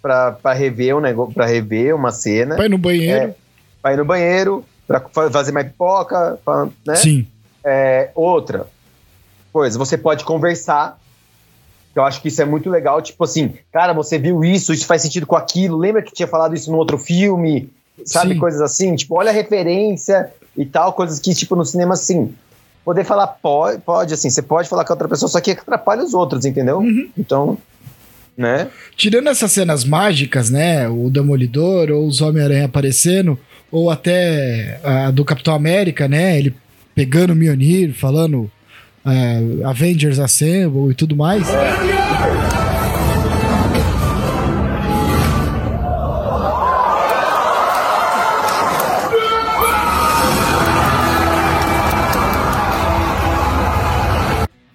[0.00, 2.56] pra, pra rever um negócio, pra rever uma cena.
[2.56, 3.24] Vai no banheiro.
[3.24, 3.34] É,
[3.82, 4.98] vai no banheiro, pra
[5.30, 6.96] fazer mais pipoca, pra, né?
[6.96, 7.26] Sim.
[7.62, 8.66] É, outra
[9.52, 10.98] coisa, você pode conversar
[11.94, 13.02] eu acho que isso é muito legal.
[13.02, 15.76] Tipo assim, cara, você viu isso, isso faz sentido com aquilo.
[15.76, 17.68] Lembra que tinha falado isso no outro filme?
[18.04, 18.34] Sabe?
[18.34, 18.40] Sim.
[18.40, 18.96] Coisas assim.
[18.96, 20.92] Tipo, olha a referência e tal.
[20.92, 22.34] Coisas que, tipo, no cinema, assim.
[22.84, 24.30] Poder falar pode, pode, assim.
[24.30, 26.78] Você pode falar com outra pessoa, só que atrapalha os outros, entendeu?
[26.78, 27.08] Uhum.
[27.16, 27.58] Então.
[28.36, 28.68] Né?
[28.96, 30.88] Tirando essas cenas mágicas, né?
[30.88, 33.38] O Demolidor ou os Homem-Aranha aparecendo,
[33.70, 36.38] ou até a do Capitão América, né?
[36.38, 36.54] Ele
[36.94, 38.50] pegando o Mionir, falando
[39.06, 41.48] é, Avengers Assemble e tudo mais.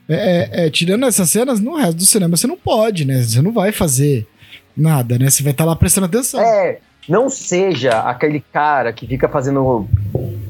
[0.10, 3.22] É, é, é, tirando essas cenas, no resto do cinema você não pode, né?
[3.22, 4.26] Você não vai fazer
[4.76, 5.30] nada, né?
[5.30, 6.40] Você vai estar tá lá prestando atenção.
[6.40, 9.88] É, não seja aquele cara que fica fazendo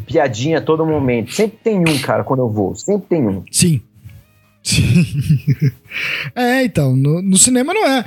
[0.07, 1.33] piadinha a todo momento.
[1.33, 2.75] Sempre tem um, cara, quando eu vou.
[2.75, 3.43] Sempre tem um.
[3.51, 3.81] Sim.
[4.63, 5.05] Sim.
[6.35, 8.05] é, então, no, no, cinema não é.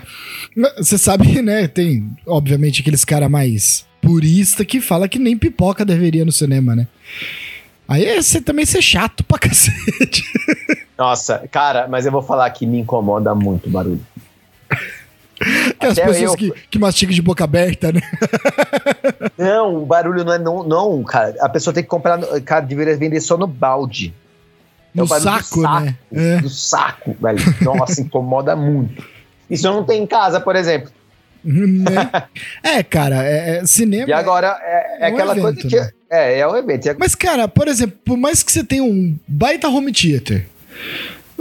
[0.78, 1.68] Você sabe, né?
[1.68, 6.88] Tem, obviamente, aqueles cara mais purista que fala que nem pipoca deveria no cinema, né?
[7.86, 10.22] Aí é você também ser chato pra cacete.
[10.96, 14.00] Nossa, cara, mas eu vou falar que me incomoda muito o barulho.
[15.80, 16.36] As pessoas eu...
[16.36, 18.00] que, que mastigam de boca aberta, né?
[19.38, 20.38] Não, o barulho não é.
[20.38, 21.34] Não, não, cara.
[21.40, 22.18] A pessoa tem que comprar.
[22.42, 24.14] Cara, deveria vender só no balde.
[24.94, 25.96] No é saco, saco, né?
[26.12, 26.36] É.
[26.38, 27.38] Do saco, velho.
[27.62, 29.02] Nossa, incomoda muito.
[29.48, 30.90] Isso eu não tem em casa, por exemplo.
[31.42, 32.10] Né?
[32.62, 34.08] é, cara, é, é, cinema.
[34.08, 35.76] E agora é, é, é um aquela evento, coisa que.
[35.76, 35.90] Né?
[36.10, 36.96] É, é um evento.
[36.98, 40.46] Mas, cara, por exemplo, por mais que você tenha um baita home theater,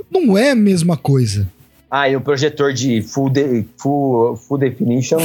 [0.09, 1.47] não é a mesma coisa.
[1.89, 5.17] Ah, e o projetor de full, de, full, full definition.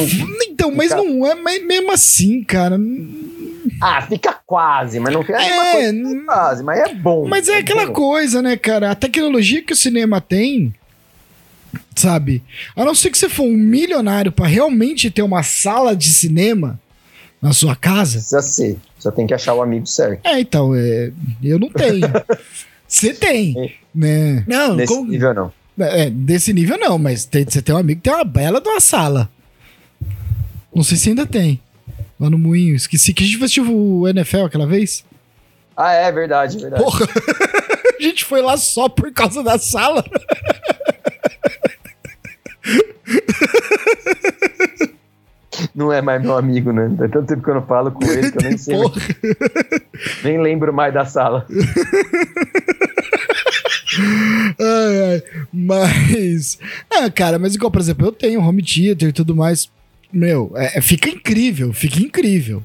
[0.48, 0.76] Então, fica...
[0.76, 2.78] mas não é mas mesmo assim, cara.
[3.80, 7.26] Ah, fica quase, mas não fica é, coisa, quase, mas é bom.
[7.28, 7.92] Mas é, é aquela bom.
[7.92, 8.90] coisa, né, cara?
[8.90, 10.74] A tecnologia que o cinema tem,
[11.94, 12.42] sabe?
[12.74, 16.80] A não ser que você for um milionário para realmente ter uma sala de cinema
[17.42, 18.18] na sua casa.
[18.18, 18.78] Precisa ser.
[18.98, 20.24] Só tem que achar o amigo certo.
[20.24, 22.06] É, então, é, eu não tenho.
[22.88, 23.72] Você tem, é.
[23.94, 24.44] né?
[24.46, 25.04] Não, Nesse com...
[25.04, 25.52] nível não.
[25.78, 28.68] É, desse nível não, mas tem, você tem um amigo que tem uma bela de
[28.68, 29.28] uma sala.
[30.74, 31.60] Não sei se ainda tem.
[32.18, 32.76] Lá no Moinho.
[32.76, 35.04] Esqueci que a gente assistiu o NFL aquela vez.
[35.76, 36.82] Ah, é verdade, verdade.
[36.82, 37.06] Porra,
[37.98, 40.04] a gente foi lá só por causa da sala.
[45.74, 46.88] Não é mais meu amigo, né?
[46.98, 48.76] Tem tanto tempo que eu não falo com ele que eu nem sei.
[50.22, 51.46] nem lembro mais da sala.
[54.60, 55.22] ai, ai.
[55.52, 56.58] Mas.
[56.90, 59.68] Ah, cara, mas igual, por exemplo, eu tenho home theater e tudo mais.
[60.12, 62.62] Meu, é, é, fica incrível, fica incrível.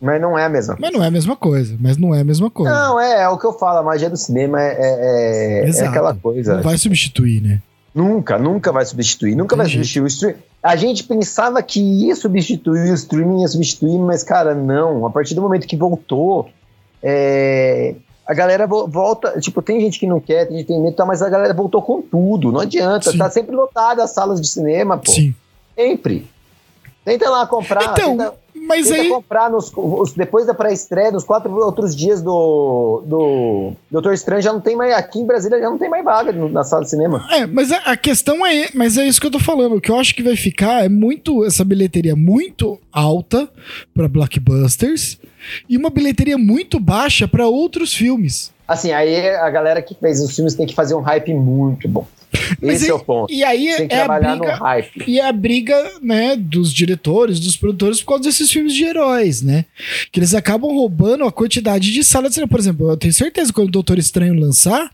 [0.00, 1.76] Mas não é a mesma Mas não é a mesma coisa.
[1.78, 2.72] Mas não é a mesma coisa.
[2.72, 3.78] Não, é, é o que eu falo.
[3.78, 6.54] A magia do cinema é, é, é, é aquela coisa.
[6.54, 7.60] Não vai substituir, né?
[7.94, 9.34] Nunca, nunca vai substituir.
[9.34, 10.38] Nunca Tem vai substituir o streaming.
[10.62, 15.04] A gente pensava que ia substituir o streaming, ia substituir, mas, cara, não.
[15.04, 16.48] A partir do momento que voltou,
[17.02, 17.94] é,
[18.28, 21.06] a galera volta, tipo, tem gente que não quer, tem gente que tem medo, tá,
[21.06, 23.16] mas a galera voltou com tudo, não adianta, Sim.
[23.16, 25.10] tá sempre lotada as salas de cinema, pô.
[25.10, 25.34] Sim.
[25.74, 26.28] Sempre.
[27.06, 27.84] Tenta lá comprar.
[27.84, 28.34] Então, tenta...
[28.68, 29.08] Mas aí.
[29.08, 34.52] comprar nos, os- depois da pré-estreia, nos quatro outros dias do, do Doutor Estranho, já
[34.52, 34.92] não tem mais.
[34.94, 37.26] Aqui em Brasília já não tem mais vaga na sala de cinema.
[37.30, 38.68] É, mas a, a questão é.
[38.74, 39.76] Mas é isso que eu tô falando.
[39.76, 41.44] O que eu acho que vai ficar é muito.
[41.44, 43.48] Essa bilheteria muito alta
[43.94, 45.18] pra blockbusters
[45.68, 48.52] e uma bilheteria muito baixa pra outros filmes.
[48.66, 52.06] Assim, aí a galera que fez os filmes tem que fazer um hype muito bom.
[52.62, 53.32] Mas Esse aí- é o ponto.
[53.32, 54.56] E aí Tem que é a trabalhar no briga.
[54.56, 55.04] hype.
[55.06, 59.42] E é a briga, né, dos diretores, dos produtores, por causa desses filmes de heróis,
[59.42, 59.64] né?
[60.12, 62.36] Que eles acabam roubando a quantidade de salas.
[62.48, 64.90] Por exemplo, eu tenho certeza que quando o Doutor Estranho lançar,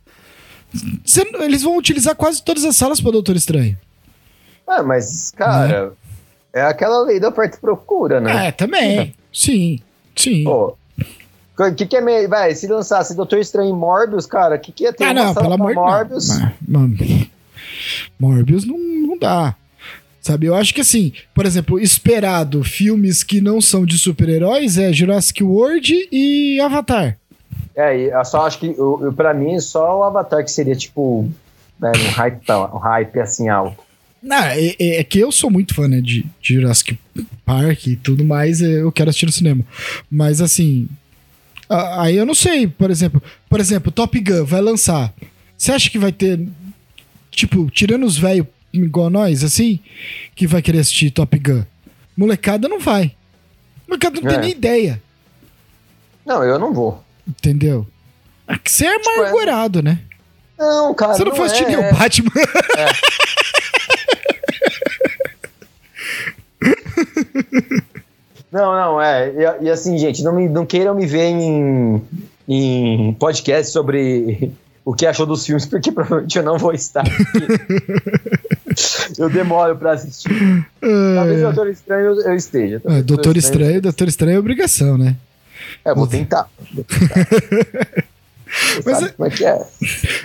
[1.41, 3.77] eles vão utilizar quase todas as salas para Doutor Estranho.
[4.67, 5.93] Ah, mas, cara,
[6.53, 8.49] é aquela lei da oferta e procura, né?
[8.49, 9.15] É, também.
[9.33, 9.79] Sim,
[10.17, 10.45] sim.
[10.45, 10.77] Pô.
[11.57, 12.29] O que, que é meio.
[12.29, 15.05] Vai, se lançasse Doutor Estranho e Morbius, cara, o que, que ia ter?
[15.05, 15.73] ah, não, pelo amor
[16.05, 16.09] de.
[16.09, 16.29] Deus.
[18.19, 19.55] Morbius não, não dá.
[20.21, 24.91] Sabe, eu acho que assim, por exemplo, esperado filmes que não são de super-heróis é
[24.93, 27.19] Jurassic World e Avatar.
[27.77, 31.29] É, eu só acho que, eu, eu- pra mim, só o Avatar que seria, tipo,
[31.79, 32.41] né, um, hype,
[32.73, 33.83] um hype assim alto.
[34.23, 36.99] Não, é, é- é que eu sou muito fã né, de, de Jurassic
[37.45, 39.63] Park e tudo mais, é, eu quero assistir no cinema.
[40.11, 40.89] Mas assim,
[41.69, 45.13] aí eu não sei, por exemplo, por exemplo, Top Gun vai lançar.
[45.59, 46.41] Você acha que vai ter,
[47.35, 49.79] tipo, tirando os velhos igual nós, assim,
[50.35, 51.63] que vai querer assistir Top Gun?
[52.17, 53.13] Molecada não vai.
[53.89, 54.41] Molecada não tem É.
[54.41, 55.03] nem ideia,
[56.25, 57.03] Não, eu não vou.
[57.29, 57.87] entendeu?
[58.49, 59.99] É que você é Tipo, é- amargurado, né?
[60.59, 61.15] Não, cara.
[61.15, 62.31] Você não, foi assistir é, nem o Batman.
[68.53, 69.31] Não, não, é.
[69.61, 72.03] E, e assim, gente, não, me, não queiram me ver em,
[72.49, 74.53] em podcast sobre
[74.85, 77.05] o que achou dos filmes, porque provavelmente eu não vou estar.
[79.19, 80.67] eu demoro pra assistir.
[80.81, 82.77] Talvez o Doutor Estranho eu, esteja.
[82.77, 85.17] É, Talvez Doutor Estranho, Doutor Estranho é obrigação, né?
[85.85, 86.49] É, vou tentar.
[86.75, 87.27] Vou tentar.
[88.85, 89.67] Mas é- como é que é.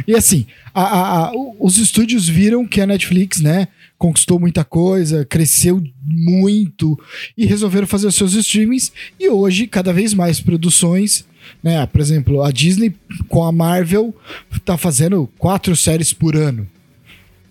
[0.08, 3.67] E assim, a- a- a- os estúdios viram que a Netflix, né,
[3.99, 6.97] conquistou muita coisa, cresceu muito
[7.38, 8.91] e resolveram fazer os seus streamings.
[9.19, 11.25] E hoje, cada vez mais produções,
[11.62, 11.85] né?
[11.85, 12.95] Por exemplo, a Disney
[13.27, 14.15] com a Marvel
[14.63, 16.65] tá fazendo quatro séries por ano.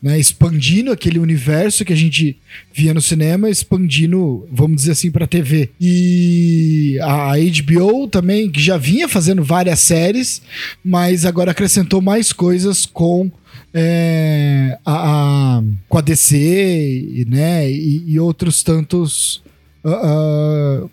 [0.00, 2.36] Né, expandindo aquele universo que a gente
[2.72, 5.70] via no cinema, expandindo, vamos dizer assim, para TV.
[5.80, 10.40] E a HBO também, que já vinha fazendo várias séries,
[10.84, 13.28] mas agora acrescentou mais coisas com
[13.74, 19.42] é, a, a- com a DC, né, e, e outros tantos
[19.84, 20.00] ah,
[20.84, 20.86] ah,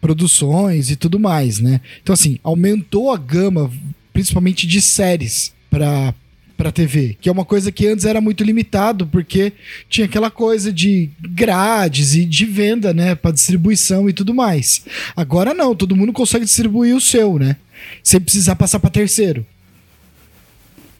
[0.00, 1.80] produções e tudo mais, né?
[2.02, 3.70] Então assim, aumentou a gama,
[4.12, 6.12] principalmente de séries para
[6.60, 9.54] para TV, que é uma coisa que antes era muito limitado, porque
[9.88, 14.84] tinha aquela coisa de grades e de venda, né, para distribuição e tudo mais.
[15.16, 17.56] Agora não, todo mundo consegue distribuir o seu, né?
[18.04, 19.46] Sem precisar passar para terceiro.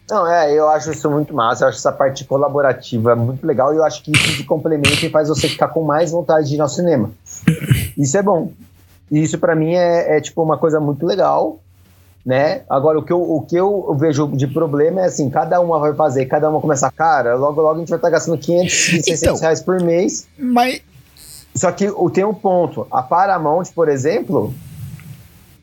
[0.09, 3.77] Não, é, eu acho isso muito massa, eu acho essa parte colaborativa muito legal e
[3.77, 6.61] eu acho que isso de complemento e faz você ficar com mais vontade de ir
[6.61, 7.11] ao cinema.
[7.99, 8.51] Isso é bom.
[9.11, 11.61] E isso pra mim é, é, tipo uma coisa muito legal,
[12.25, 12.63] né?
[12.69, 15.95] Agora, o que, eu, o que eu vejo de problema é assim, cada uma vai
[15.95, 19.37] fazer, cada uma começa, cara, logo logo a gente vai estar gastando 500, 600 Então.
[19.39, 20.27] reais por mês.
[20.39, 20.83] Mas
[21.55, 24.55] Só que o- tem um ponto, a Paramount, por exemplo,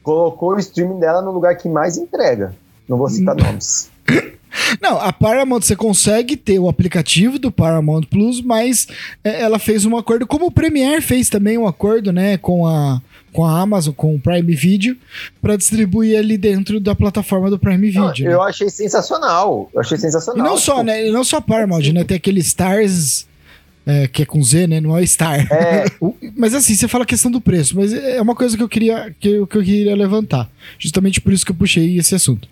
[0.03, 2.53] colocou o streaming dela no lugar que mais entrega.
[2.87, 3.89] Não vou citar nomes.
[4.81, 8.87] Não, a Paramount você consegue ter o aplicativo do Paramount Plus, mas
[9.23, 12.99] é, ela fez um acordo, como o Premiere fez também um acordo, né, com a,
[13.37, 14.97] com a Amazon, com o Prime Video,
[15.39, 18.25] para distribuir ali dentro da plataforma do Prime Não, Video.
[18.25, 18.33] né?
[18.33, 19.69] eu achei sensacional.
[19.71, 20.43] Eu achei E sensacional.
[20.43, 23.27] não só, tipo, né, e não só a Paramount, né, tem aquele Stars,
[23.85, 25.47] é, que é com Z, né, não é Star.
[25.53, 25.85] É,
[26.35, 29.13] Mas assim, você fala a questão do preço, mas é uma coisa que eu queria,
[29.19, 30.49] que eu, que eu queria levantar.
[30.79, 32.49] Justamente por isso que eu puxei esse assunto.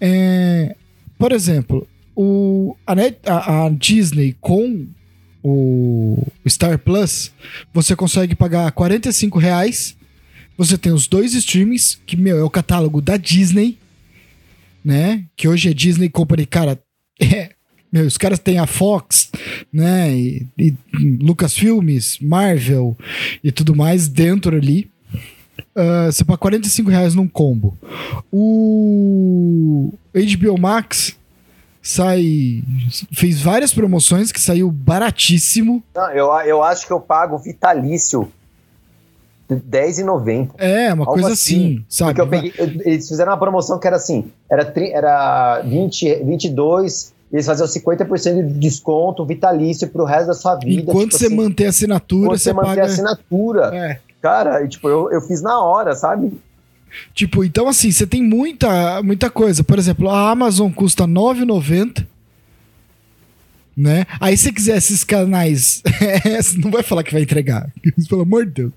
[0.00, 0.74] É,
[1.16, 1.86] por exemplo,
[2.16, 4.86] o, a, Net- a- a Disney com
[5.44, 7.30] o Star Plus,
[7.72, 9.94] você consegue pagar 45 reais.
[10.56, 13.78] Você tem os dois streamings, que, meu, é o catálogo da Disney,
[14.84, 15.24] né?
[15.36, 16.78] Que hoje é Disney Company, cara.
[17.18, 17.48] É,
[17.90, 19.30] meu, os caras têm a Fox,
[19.72, 20.14] né?
[20.14, 20.74] E, e
[21.18, 22.94] Lucas Filmes, Marvel
[23.42, 24.90] e tudo mais dentro ali.
[25.74, 27.76] Ah, você paga 45 reais num combo.
[28.32, 31.16] O HBO Max
[31.82, 32.62] sai.
[33.12, 35.82] fez várias promoções que saiu baratíssimo.
[35.94, 38.32] não, eu, eu acho que eu pago vitalício
[39.48, 40.50] R$10,90.
[40.58, 42.14] É, uma coisa assim, assim, sabe?
[42.14, 46.14] Porque eu peguei, eu- eles fizeram uma promoção que era assim, era, tri- era 20,
[46.24, 50.82] 22, eles faziam 50% de desconto vitalício pro resto da sua vida.
[50.82, 52.82] Enquanto tipo você assim, mantém a assinatura, você você manter paga.
[52.82, 53.70] a assinatura.
[53.74, 53.98] É.
[54.22, 56.32] Cara, e, tipo, eu, eu fiz na hora, sabe?
[57.14, 59.62] Tipo, então assim, você tem muita, muita coisa.
[59.62, 62.06] Por exemplo, a Amazon custa R$ 9,90.
[63.76, 64.06] Né?
[64.18, 65.82] Aí se você quiser esses canais,
[66.56, 67.70] não vai falar que vai entregar,
[68.08, 68.72] pelo amor de Deus.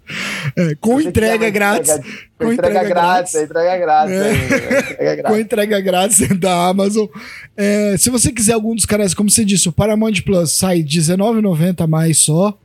[0.58, 1.92] É, com entrega grátis.
[1.92, 4.14] Entrega, com entrega, entrega grátis, entrega grátis.
[4.14, 4.34] É.
[4.34, 5.24] Entrega grátis.
[5.32, 7.08] com entrega grátis da Amazon.
[7.56, 11.82] É, se você quiser algum dos canais, como você disse, o Paramount Plus sai R$19,90
[11.82, 12.58] a mais só.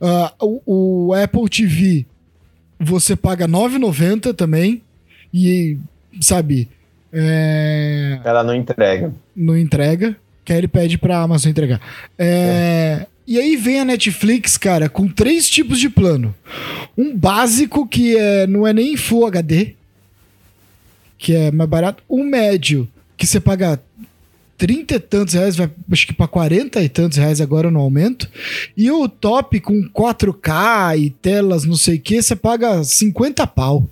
[0.00, 2.04] Uh, o, o Apple TV
[2.78, 4.82] você paga 9,90 também.
[5.32, 5.78] E,
[6.20, 6.68] sabe.
[7.12, 8.20] É...
[8.22, 9.12] Ela não entrega.
[9.34, 10.16] Não entrega.
[10.44, 11.80] Que aí ele pede pra Amazon entregar.
[12.18, 13.06] É...
[13.08, 13.14] é.
[13.26, 16.34] E aí vem a Netflix, cara, com três tipos de plano.
[16.96, 19.74] Um básico que é, não é nem Full HD,
[21.16, 22.02] que é mais barato.
[22.08, 23.80] Um médio, que você paga
[24.58, 28.28] 30 e tantos reais, vai, acho que para 40 e tantos reais agora no aumento.
[28.76, 33.88] E o top com 4K e telas, não sei o que, você paga 50 pau.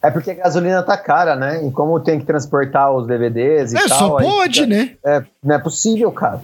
[0.00, 1.66] É porque a gasolina tá cara, né?
[1.66, 3.96] E como tem que transportar os DVDs e é, tal.
[3.96, 4.92] É, só pode, né?
[5.04, 6.40] É, não é possível, cara.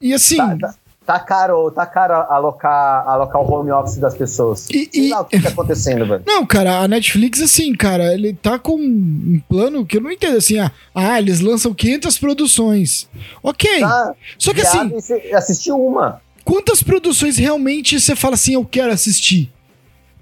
[0.00, 0.36] E assim.
[0.36, 0.74] Tá, tá,
[1.06, 4.68] tá caro, tá caro alocar, alocar o home office das pessoas.
[4.68, 5.08] E, Sei e...
[5.08, 6.22] lá o que tá acontecendo, velho.
[6.26, 10.36] Não, cara, a Netflix, assim, cara, ele tá com um plano que eu não entendo,
[10.36, 13.08] assim, ah, ah eles lançam 500 produções.
[13.42, 13.80] Ok.
[13.80, 14.94] Tá, Só que assim...
[15.32, 16.20] Assistiu uma.
[16.44, 19.50] Quantas produções realmente você fala assim, eu quero assistir?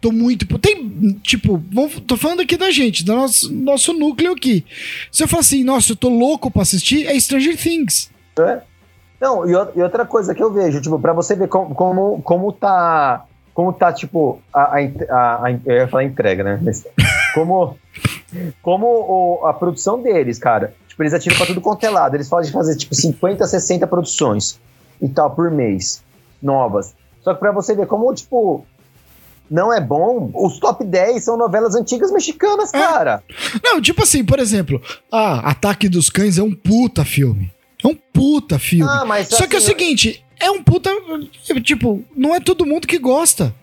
[0.07, 0.47] Tô muito...
[0.61, 1.61] Tem, tipo,
[2.07, 4.65] tô falando aqui da gente, do nosso, nosso núcleo aqui.
[5.11, 8.09] Se eu falar assim, nossa, eu tô louco pra assistir, é Stranger Things.
[8.39, 8.61] É.
[9.21, 13.25] Não, e, outra coisa que eu vejo, tipo, pra você ver como, como, como tá.
[13.53, 16.61] Como tá, tipo, a, a, a, eu ia falar entrega, né?
[17.35, 17.77] como
[18.63, 20.73] como o, a produção deles, cara.
[20.87, 22.15] Tipo, eles atiram pra tudo quanto é lado.
[22.15, 24.61] Eles podem fazer, tipo, 50, 60 produções
[25.03, 26.01] e tal por mês.
[26.41, 26.95] Novas.
[27.23, 28.65] Só que pra você ver como, tipo,
[29.51, 32.79] não é bom, os top 10 são novelas antigas mexicanas, é.
[32.79, 33.23] cara.
[33.63, 34.81] Não, tipo assim, por exemplo,
[35.11, 37.53] ah, Ataque dos Cães é um puta filme.
[37.83, 38.91] É um puta filme.
[38.91, 40.91] Ah, mas Só assim, que é o seguinte, é um puta.
[41.63, 43.55] Tipo, não é todo mundo que gosta.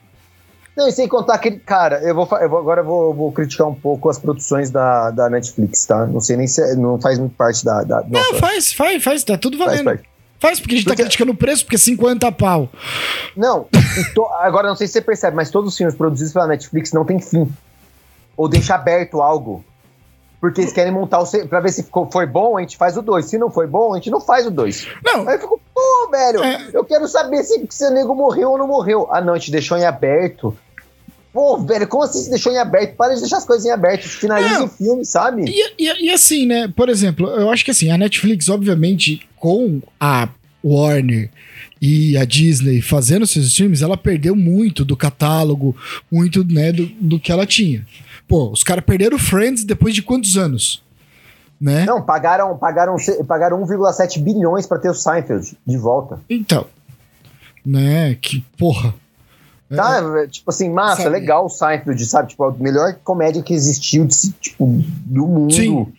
[0.76, 3.68] Não, e sem contar que, cara, eu vou, eu vou agora eu vou, vou, criticar
[3.68, 6.08] um pouco as produções da, da Netflix, tá?
[6.08, 7.84] Não sei nem se é, não faz muito parte da.
[7.84, 9.84] da não, faz, faz, faz, tá tudo valendo.
[9.84, 10.00] Faz,
[10.44, 11.04] faz porque a gente tá porque...
[11.04, 12.70] tá criticando o preço, porque é 50 pau.
[13.36, 13.66] Não,
[14.14, 17.06] to, agora não sei se você percebe, mas todos os filmes produzidos pela Netflix não
[17.06, 17.50] tem fim.
[18.36, 19.64] Ou deixa aberto algo.
[20.42, 21.48] Porque eles querem montar o.
[21.48, 23.26] Pra ver se foi bom, a gente faz o 2.
[23.26, 24.88] Se não foi bom, a gente não faz o 2.
[25.06, 25.30] Não.
[25.30, 26.70] Aí eu fico, pô, velho, é.
[26.74, 29.08] eu quero saber se, se o nego morreu ou não morreu.
[29.10, 30.58] Ah, não, a gente deixou em aberto.
[31.34, 32.96] Pô, velho, como assim se deixou em aberto?
[32.96, 35.46] Para de deixar as coisas em aberto, finaliza o filme, sabe?
[35.48, 36.68] E, e, e, assim, né?
[36.68, 40.30] Por exemplo, eu acho que assim, a Netflix, obviamente, com a
[40.64, 41.32] Warner
[41.82, 45.76] e a Disney fazendo seus filmes, ela perdeu muito do catálogo,
[46.12, 47.86] muito, né, do, do que ela tinha.
[48.28, 50.84] Pô, os caras perderam Friends depois de quantos anos?
[51.60, 51.86] Né?
[51.86, 52.96] Não, pagaram, pagaram,
[53.28, 56.20] pagaram 1,7 bilhões para ter o Seinfeld de volta.
[56.30, 56.68] Então.
[57.66, 58.16] Né?
[58.22, 58.94] Que porra.
[59.76, 61.20] Tá, é, tipo assim, massa, sabe?
[61.20, 62.30] legal o Seinfeld, sabe?
[62.30, 64.08] Tipo, a melhor comédia que existiu,
[64.40, 64.66] tipo,
[65.06, 65.54] do mundo.
[65.54, 65.94] Sim.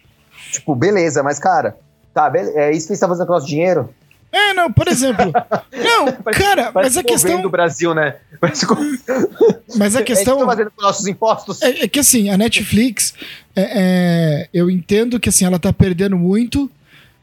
[0.53, 1.77] Tipo, beleza, mas, cara,
[2.13, 3.89] tá, é isso que você tá fazendo com o nosso dinheiro?
[4.35, 5.27] É, não, por exemplo.
[5.73, 7.41] Não, cara, mas a questão.
[7.41, 8.17] do Brasil, né?
[9.77, 10.43] Mas a questão.
[10.43, 11.63] É fazendo com nossos impostos.
[11.63, 13.15] É, é, que assim, a Netflix,
[13.55, 16.69] é, é, eu entendo que assim, ela tá perdendo muito.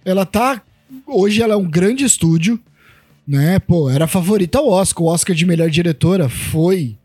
[0.06, 0.62] Ela tá.
[1.06, 2.58] Hoje ela é um grande estúdio,
[3.28, 3.60] né?
[3.60, 5.04] Pô, era favorita ao Oscar.
[5.04, 6.96] O Oscar de melhor diretora foi,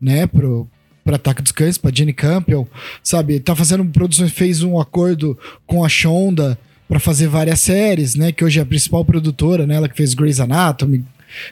[0.00, 0.68] né, pro,
[1.04, 2.64] para Ataque dos Cães, pra Jenny Campion,
[3.02, 3.40] sabe?
[3.40, 6.58] Tá fazendo produções, fez um acordo com a Shonda
[6.88, 8.32] para fazer várias séries, né?
[8.32, 9.76] Que hoje é a principal produtora, né?
[9.76, 11.04] Ela que fez Grey's Anatomy,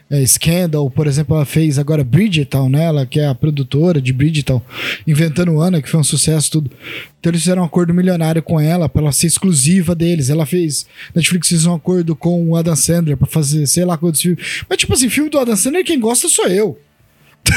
[0.09, 2.85] é, Scandal, por exemplo, ela fez agora Bridgerton, né?
[2.85, 4.61] Ela que é a produtora de Bridgerton,
[5.07, 6.71] Inventando Ana, que foi um sucesso tudo.
[7.19, 10.29] Então eles fizeram um acordo milionário com ela para ela ser exclusiva deles.
[10.29, 14.21] Ela fez Netflix fez um acordo com o Adam Sandler para fazer sei lá quantos
[14.21, 14.63] filmes.
[14.67, 16.77] Mas tipo assim, filme do Adam Sandler quem gosta sou eu.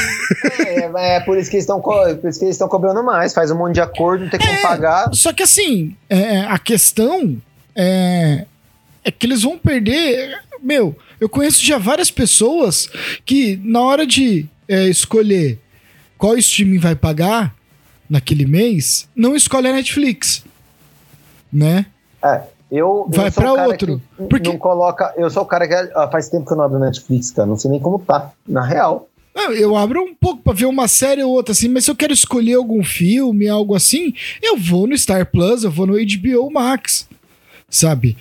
[0.59, 3.51] É, é, por isso que eles estão por isso que eles estão cobrando mais, faz
[3.51, 5.09] um monte de acordo, não tem como é, pagar.
[5.13, 7.37] Só que assim, é, a questão
[7.75, 8.45] é,
[9.03, 10.39] é que eles vão perder.
[10.61, 12.89] Meu, eu conheço já várias pessoas
[13.25, 15.59] que, na hora de é, escolher
[16.17, 17.53] qual streaming vai pagar
[18.09, 20.43] naquele mês, não escolhe a Netflix.
[21.51, 21.85] Né?
[22.23, 22.41] É.
[22.71, 24.01] Eu, vai para outro.
[24.29, 25.13] Porque não coloca.
[25.15, 27.47] Eu sou o cara que ah, faz tempo que eu não abro Netflix, cara.
[27.47, 29.07] Não sei nem como tá, na real.
[29.53, 32.13] Eu abro um pouco para ver uma série ou outra assim, mas se eu quero
[32.13, 37.07] escolher algum filme, algo assim, eu vou no Star Plus, eu vou no HBO Max
[37.69, 38.17] sabe?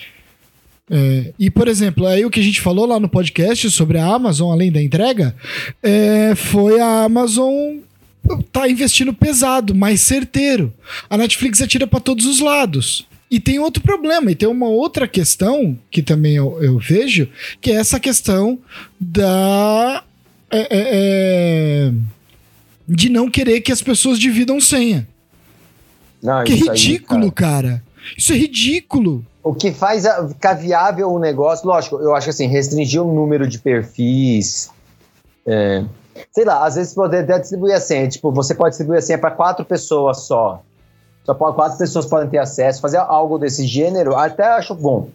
[0.90, 4.06] É, e, por exemplo, aí o que a gente falou lá no podcast sobre a
[4.06, 5.34] Amazon, além da entrega,
[5.82, 7.78] é, foi a Amazon
[8.50, 10.72] tá investindo pesado, mais certeiro.
[11.08, 13.06] A Netflix atira para todos os lados.
[13.30, 17.28] E tem outro problema, e tem uma outra questão que também eu, eu vejo,
[17.60, 18.58] que é essa questão
[19.00, 20.04] da.
[20.50, 21.92] É, é, é,
[22.86, 25.08] de não querer que as pessoas dividam senha.
[26.22, 27.68] Não, que é ridículo, aí, cara.
[27.68, 27.84] cara.
[28.16, 29.26] Isso é ridículo.
[29.44, 33.46] O que faz ficar viável o negócio, lógico, eu acho que assim, restringir o número
[33.46, 34.70] de perfis.
[35.46, 35.84] É,
[36.32, 38.08] sei lá, às vezes poder até distribuir a senha.
[38.08, 40.62] Tipo, você pode distribuir a senha para quatro pessoas só.
[41.24, 42.80] Só pode, quatro pessoas podem ter acesso.
[42.80, 45.08] Fazer algo desse gênero, até acho bom.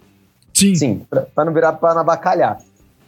[0.54, 0.76] Sim.
[0.76, 2.60] Sim, para não virar para bacalhar.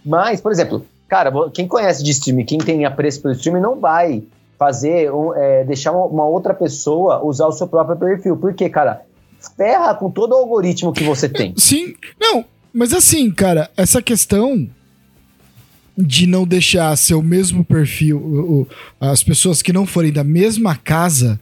[0.04, 4.24] Mas, por exemplo, cara, quem conhece de streaming, quem tem apreço pelo streaming, não vai
[4.58, 8.38] fazer, um, é, deixar uma outra pessoa usar o seu próprio perfil.
[8.38, 9.02] Por quê, cara?
[9.56, 11.54] Ferra com todo o algoritmo que você tem.
[11.58, 14.68] Sim, não, mas assim, cara, essa questão
[15.98, 18.68] de não deixar seu mesmo perfil,
[19.00, 21.40] as pessoas que não forem da mesma casa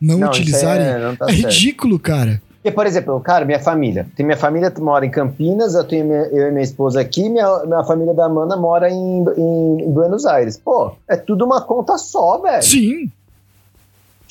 [0.00, 2.42] não, não utilizarem, é, não tá é ridículo, cara.
[2.62, 4.06] Porque, por exemplo, cara, minha família.
[4.16, 7.64] Tem minha família mora em Campinas, eu tenho minha, eu e minha esposa aqui, minha,
[7.64, 10.56] minha família da Amanda mora em, em, em Buenos Aires.
[10.56, 12.62] Pô, é tudo uma conta só, velho.
[12.62, 13.10] Sim.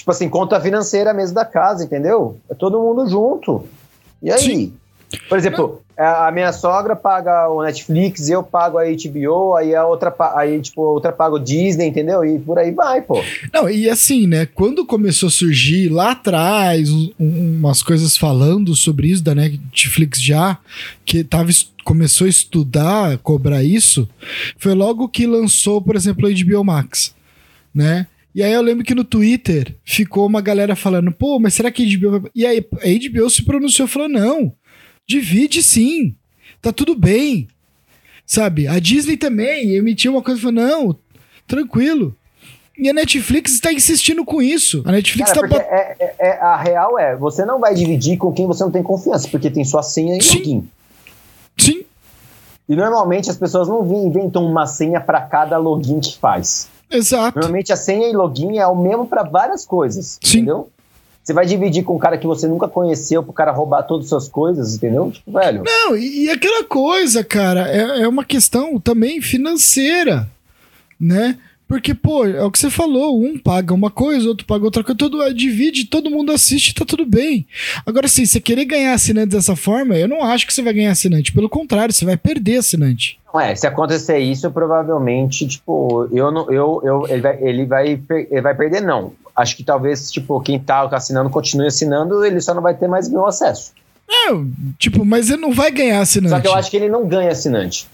[0.02, 2.40] Tipo assim, conta financeira mesmo da casa, entendeu?
[2.50, 3.68] É todo mundo junto.
[4.20, 4.40] E aí?
[4.40, 4.74] Sim.
[5.30, 10.12] Por exemplo, a minha sogra paga o Netflix, eu pago a HBO, aí a outra,
[10.36, 12.26] aí, tipo, a outra paga o Disney, entendeu?
[12.26, 13.24] E por aí vai, pô.
[13.54, 14.48] Não, e assim, né?
[14.48, 16.90] Quando começou a surgir lá atrás
[17.20, 20.58] umas coisas falando sobre isso da Netflix já,
[21.06, 21.52] que tava,
[21.86, 24.10] começou a estudar, cobrar isso,
[24.58, 27.14] foi logo que lançou, por exemplo, o HBO Max,
[27.72, 28.08] né?
[28.34, 31.84] E aí eu lembro que no Twitter ficou uma galera falando, pô, mas será que
[31.84, 32.32] a HBO vai...
[32.34, 34.54] E aí a HBO se pronunciou e falou, não,
[35.08, 36.16] divide sim,
[36.62, 37.48] tá tudo bem.
[38.26, 38.68] Sabe?
[38.68, 41.00] A Disney também emitiu uma coisa e falou, não,
[41.46, 42.16] tranquilo.
[42.78, 44.82] E a Netflix está insistindo com isso.
[44.86, 45.58] A Netflix Cara, tá...
[45.58, 48.82] É, é, é, a real é, você não vai dividir com quem você não tem
[48.82, 50.38] confiança, porque tem sua senha e sim.
[50.38, 50.70] login.
[51.58, 51.86] Sim.
[52.70, 56.70] E normalmente as pessoas não inventam uma senha para cada login que faz.
[56.92, 57.40] Exato.
[57.40, 60.40] Normalmente a senha e login é o mesmo para várias coisas, Sim.
[60.40, 60.70] entendeu?
[61.24, 64.10] Você vai dividir com um cara que você nunca conheceu pro cara roubar todas as
[64.10, 65.12] suas coisas, entendeu?
[65.12, 65.64] Tipo, velho.
[65.64, 70.28] Não, e, e aquela coisa, cara, é, é uma questão também financeira,
[71.00, 71.38] né?
[71.72, 74.98] Porque, pô, é o que você falou, um paga uma coisa, outro paga outra coisa,
[74.98, 77.48] todo, divide, todo mundo assiste, tá tudo bem.
[77.86, 80.92] Agora, assim, você querer ganhar assinante dessa forma, eu não acho que você vai ganhar
[80.92, 81.32] assinante.
[81.32, 83.18] Pelo contrário, você vai perder assinante.
[83.34, 88.02] Não é, se acontecer isso, provavelmente, tipo, eu não, eu, eu, ele, vai, ele, vai,
[88.10, 89.14] ele vai perder, não.
[89.34, 93.08] Acho que talvez, tipo, quem tá assinando continue assinando, ele só não vai ter mais
[93.08, 93.72] meu acesso.
[94.10, 94.28] É,
[94.78, 96.32] tipo, mas ele não vai ganhar assinante.
[96.32, 97.88] Só que eu acho que ele não ganha assinante.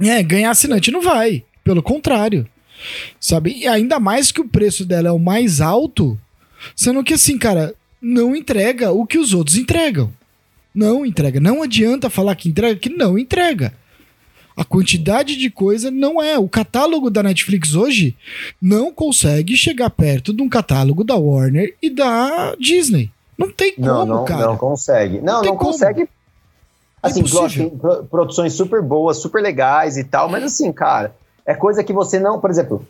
[0.00, 1.44] É, ganhar assinante não vai.
[1.62, 2.44] Pelo contrário.
[3.20, 3.52] Sabe?
[3.56, 6.18] E ainda mais que o preço dela é o mais alto,
[6.74, 10.12] sendo que assim, cara, não entrega o que os outros entregam.
[10.74, 11.38] Não entrega.
[11.38, 13.72] Não adianta falar que entrega, que não entrega.
[14.56, 16.38] A quantidade de coisa não é.
[16.38, 18.16] O catálogo da Netflix hoje
[18.60, 23.10] não consegue chegar perto de um catálogo da Warner e da Disney.
[23.36, 24.46] Não tem como, não, não, cara.
[24.46, 25.20] Não consegue.
[25.20, 26.08] Não, não, não consegue.
[27.02, 27.70] Assim, tem
[28.08, 31.14] produções super boas, super legais e tal, mas assim, cara,
[31.46, 32.86] é coisa que você não, por exemplo,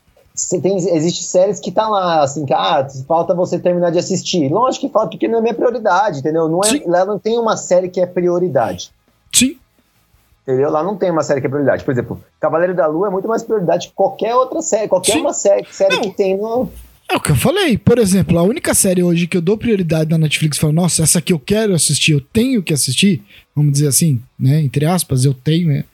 [0.61, 4.49] tem, existe séries que tá lá, assim, que ah, falta você terminar de assistir.
[4.51, 6.49] Lógico que falta, porque não é minha prioridade, entendeu?
[6.49, 8.91] Não é, lá não tem uma série que é prioridade.
[9.33, 9.57] Sim.
[10.43, 10.71] Entendeu?
[10.71, 11.85] Lá não tem uma série que é prioridade.
[11.85, 15.21] Por exemplo, Cavaleiro da Lua é muito mais prioridade que qualquer outra série, qualquer Sim.
[15.21, 16.69] uma série, série que tem no.
[17.09, 17.79] É o que eu falei.
[17.79, 21.19] Por exemplo, a única série hoje que eu dou prioridade na Netflix, falo, nossa, essa
[21.19, 23.23] aqui eu quero assistir, eu tenho que assistir,
[23.55, 24.61] vamos dizer assim, né?
[24.61, 25.85] Entre aspas, eu tenho, né?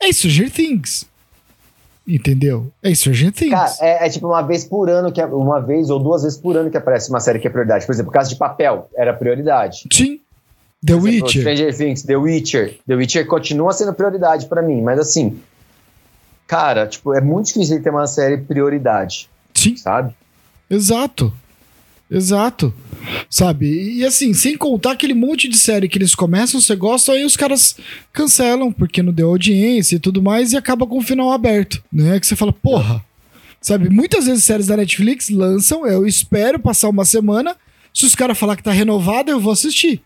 [0.00, 1.09] É Stranger Things.
[2.10, 2.72] Entendeu?
[2.82, 3.52] É Stranger Things.
[3.52, 6.36] Cara, é, é, tipo uma vez por ano, que é, uma vez ou duas vezes
[6.36, 7.86] por ano que aparece uma série que é prioridade.
[7.86, 9.86] Por exemplo, Casa de Papel era prioridade.
[9.92, 10.20] Sim.
[10.84, 11.22] The por Witcher.
[11.22, 12.78] Exemplo, Stranger Things, The Witcher.
[12.86, 15.38] The Witcher continua sendo prioridade para mim, mas assim,
[16.48, 19.30] cara, tipo, é muito difícil ter uma série prioridade.
[19.54, 19.76] Sim.
[19.76, 20.12] Sabe?
[20.68, 21.32] Exato.
[22.10, 22.74] Exato.
[23.28, 23.66] Sabe?
[23.66, 27.36] E assim, sem contar aquele monte de série que eles começam, você gosta, aí os
[27.36, 27.76] caras
[28.12, 32.18] cancelam porque não deu audiência e tudo mais e acaba com o final aberto, né?
[32.18, 33.04] Que você fala, porra.
[33.60, 33.90] Sabe?
[33.90, 37.54] Muitas vezes séries da Netflix lançam, eu espero passar uma semana,
[37.92, 40.00] se os caras falar que tá renovado, eu vou assistir.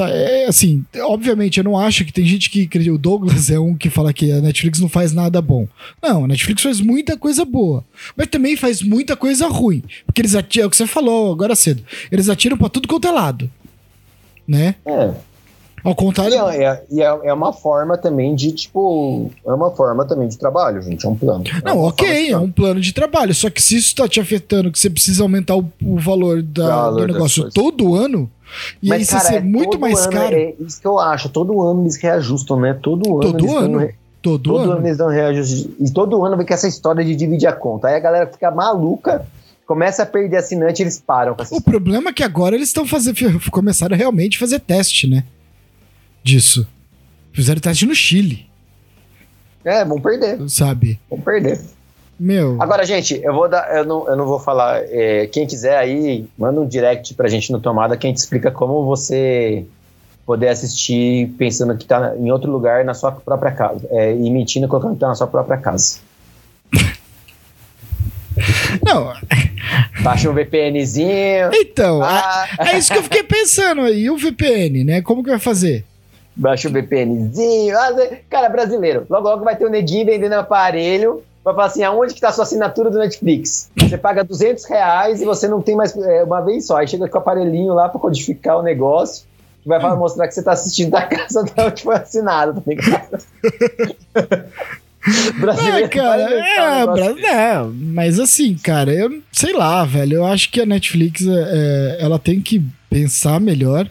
[0.00, 2.68] É, assim, obviamente, eu não acho que tem gente que.
[2.90, 5.66] O Douglas é um que fala que a Netflix não faz nada bom.
[6.02, 7.82] Não, a Netflix faz muita coisa boa.
[8.16, 9.82] Mas também faz muita coisa ruim.
[10.04, 11.82] Porque eles atiram, é o que você falou agora cedo.
[12.12, 13.50] Eles atiram pra tudo quanto é lado.
[14.46, 14.74] Né?
[14.84, 15.10] É.
[15.84, 16.34] Ao contrário.
[16.34, 19.30] E é, e é, é uma forma também de, tipo.
[19.46, 21.06] É uma forma também de trabalho, gente.
[21.06, 21.44] É um plano.
[21.46, 23.34] É Não, uma ok, é um plano de trabalho.
[23.34, 26.68] Só que se isso tá te afetando, que você precisa aumentar o, o valor, da-
[26.68, 28.30] Valor do negócio todo ano,
[28.82, 30.34] e aí Mas, você cara, ser é muito mais ano, caro.
[30.34, 31.28] É isso que eu acho.
[31.28, 32.74] Todo ano eles reajustam, né?
[32.74, 33.32] Todo ano.
[33.32, 33.78] Todo ano.
[33.78, 34.72] re- Todo, Todo ano.
[34.72, 35.74] ano eles dão reajuste.
[35.78, 37.88] E todo ano vem com essa história de dividir a conta.
[37.88, 39.24] Aí a galera fica maluca,
[39.64, 43.16] começa a perder assinante e eles param O problema é que agora eles estão fazendo.
[43.50, 45.22] Começaram a realmente fazer teste, né?
[46.22, 46.66] Disso.
[47.32, 48.46] Fizeram teste no Chile,
[49.64, 50.98] É, vão perder, sabe?
[51.08, 51.60] vão perder.
[52.18, 52.56] Meu.
[52.60, 53.74] Agora, gente, eu vou dar.
[53.76, 54.82] Eu não, eu não vou falar.
[54.84, 58.50] é, quem quiser aí, manda um direct pra gente no Tomada que a gente explica
[58.50, 59.64] como você
[60.26, 63.86] poder assistir pensando que tá em outro lugar na sua própria casa.
[63.90, 65.98] É, e mentindo colocando que tá na sua própria casa.
[68.84, 69.12] Não,
[70.02, 71.50] Baixa um VPNzinho.
[71.52, 72.46] então, Ah.
[72.58, 74.02] é, é isso que eu fiquei pensando aí.
[74.04, 75.02] E o VPN, né?
[75.02, 75.84] Como que vai fazer?
[76.36, 77.76] Baixa o VPNzinho.
[77.76, 77.90] Ah,
[78.30, 79.06] Cara, brasileiro.
[79.10, 81.22] Logo, logo vai ter um neguinho vendendo aparelho.
[81.48, 83.70] Vai falar assim, aonde que tá a sua assinatura do Netflix?
[83.76, 86.76] Você paga 200 reais e você não tem mais é, uma vez só.
[86.76, 89.24] Aí chega com o aparelhinho lá pra codificar o negócio.
[89.62, 93.18] Que vai mostrar que você tá assistindo da casa da onde foi assinado, tá ligado?
[95.40, 100.16] brasileiro Ah, cara, inventar um é, bra- é, mas assim, cara, eu sei lá, velho.
[100.16, 103.88] Eu acho que a Netflix é, é, ela tem que pensar melhor.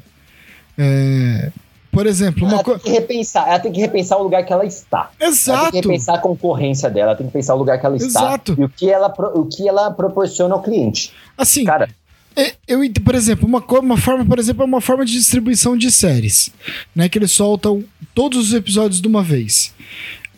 [0.78, 1.52] É,
[1.92, 2.84] por exemplo, uma Ela tem coisa.
[2.84, 4.98] que repensar, ela tem que repensar o lugar que ela está.
[5.00, 5.72] Ela tem Exato.
[5.72, 8.56] que repensar a concorrência dela, ela tem que pensar o lugar que ela está Exato.
[8.58, 11.12] e o que ela, o que ela proporciona ao cliente.
[11.38, 11.90] Assim, Cara,
[12.36, 15.92] É, Eu, por exemplo, uma, uma forma, por exemplo, é uma forma de distribuição de
[15.92, 16.52] séries,
[16.96, 17.10] né?
[17.10, 17.84] Que eles soltam
[18.14, 19.74] todos os episódios de uma vez.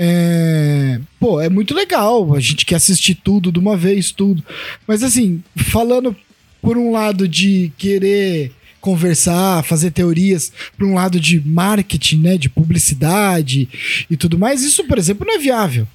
[0.02, 2.34] É, pô, é muito legal.
[2.34, 4.42] A gente quer assistir tudo de uma vez, tudo.
[4.88, 6.16] Mas assim, falando
[6.62, 12.38] por um lado de querer conversar, fazer teorias, por um lado de marketing, né?
[12.38, 13.70] De publicidade
[14.10, 15.88] e tudo mais, isso, por exemplo, não é viável.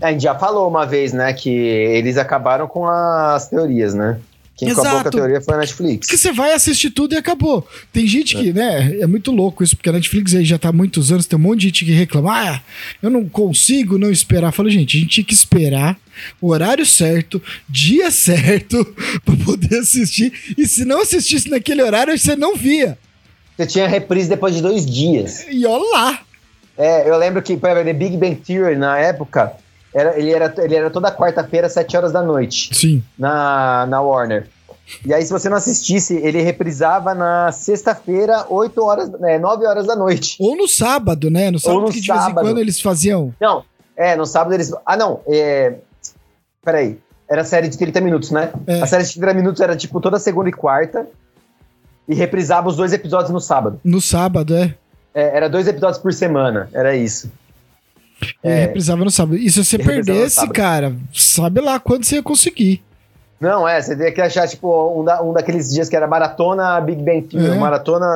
[0.00, 4.18] A gente já falou uma vez, né, que eles acabaram com as teorias, né?
[4.56, 5.16] Quem acabou com a Exato.
[5.18, 6.06] teoria foi a Netflix.
[6.06, 7.68] Porque você vai assistir tudo e acabou.
[7.92, 10.72] Tem gente que, né, é muito louco isso, porque a Netflix aí já tá há
[10.72, 12.62] muitos anos, tem um monte de gente que reclama, ah,
[13.02, 14.52] eu não consigo não esperar.
[14.52, 15.98] Fala, gente, a gente tinha que esperar
[16.40, 18.82] o horário certo, dia certo,
[19.24, 20.32] pra poder assistir.
[20.56, 22.96] E se não assistisse naquele horário, você não via.
[23.56, 25.46] Você tinha reprise depois de dois dias.
[25.50, 26.20] E olha lá.
[26.78, 29.52] É, eu lembro que, exemplo, The Big Bang Theory, na época,
[29.94, 33.02] era, ele, era, ele era toda quarta-feira, sete horas da noite, Sim.
[33.18, 34.48] na, na Warner.
[35.04, 39.86] E aí, se você não assistisse, ele reprisava na sexta-feira, 8 horas, é, 9 horas
[39.86, 40.36] da noite.
[40.38, 41.50] Ou no sábado, né?
[41.50, 42.44] No sábado no que de vez em sábado.
[42.44, 43.34] quando eles faziam.
[43.40, 43.64] Não,
[43.96, 44.72] é, no sábado eles.
[44.84, 45.74] Ah, não, é.
[46.64, 46.98] Peraí.
[47.28, 48.52] Era série de 30 minutos, né?
[48.66, 48.80] É.
[48.80, 51.08] A série de 30 minutos era tipo toda segunda e quarta.
[52.08, 53.80] E reprisava os dois episódios no sábado.
[53.82, 54.76] No sábado, é.
[55.12, 57.28] É, era dois episódios por semana, era isso.
[58.42, 58.60] Ele É.
[58.60, 59.36] reprisava no sábado.
[59.36, 62.82] E se você perdesse, cara, sabe lá quando você ia conseguir.
[63.38, 66.80] Não, é, você tem que achar, tipo, um, da- um daqueles dias que era maratona
[66.80, 67.54] Big Bang Theory, É.
[67.58, 68.06] maratona.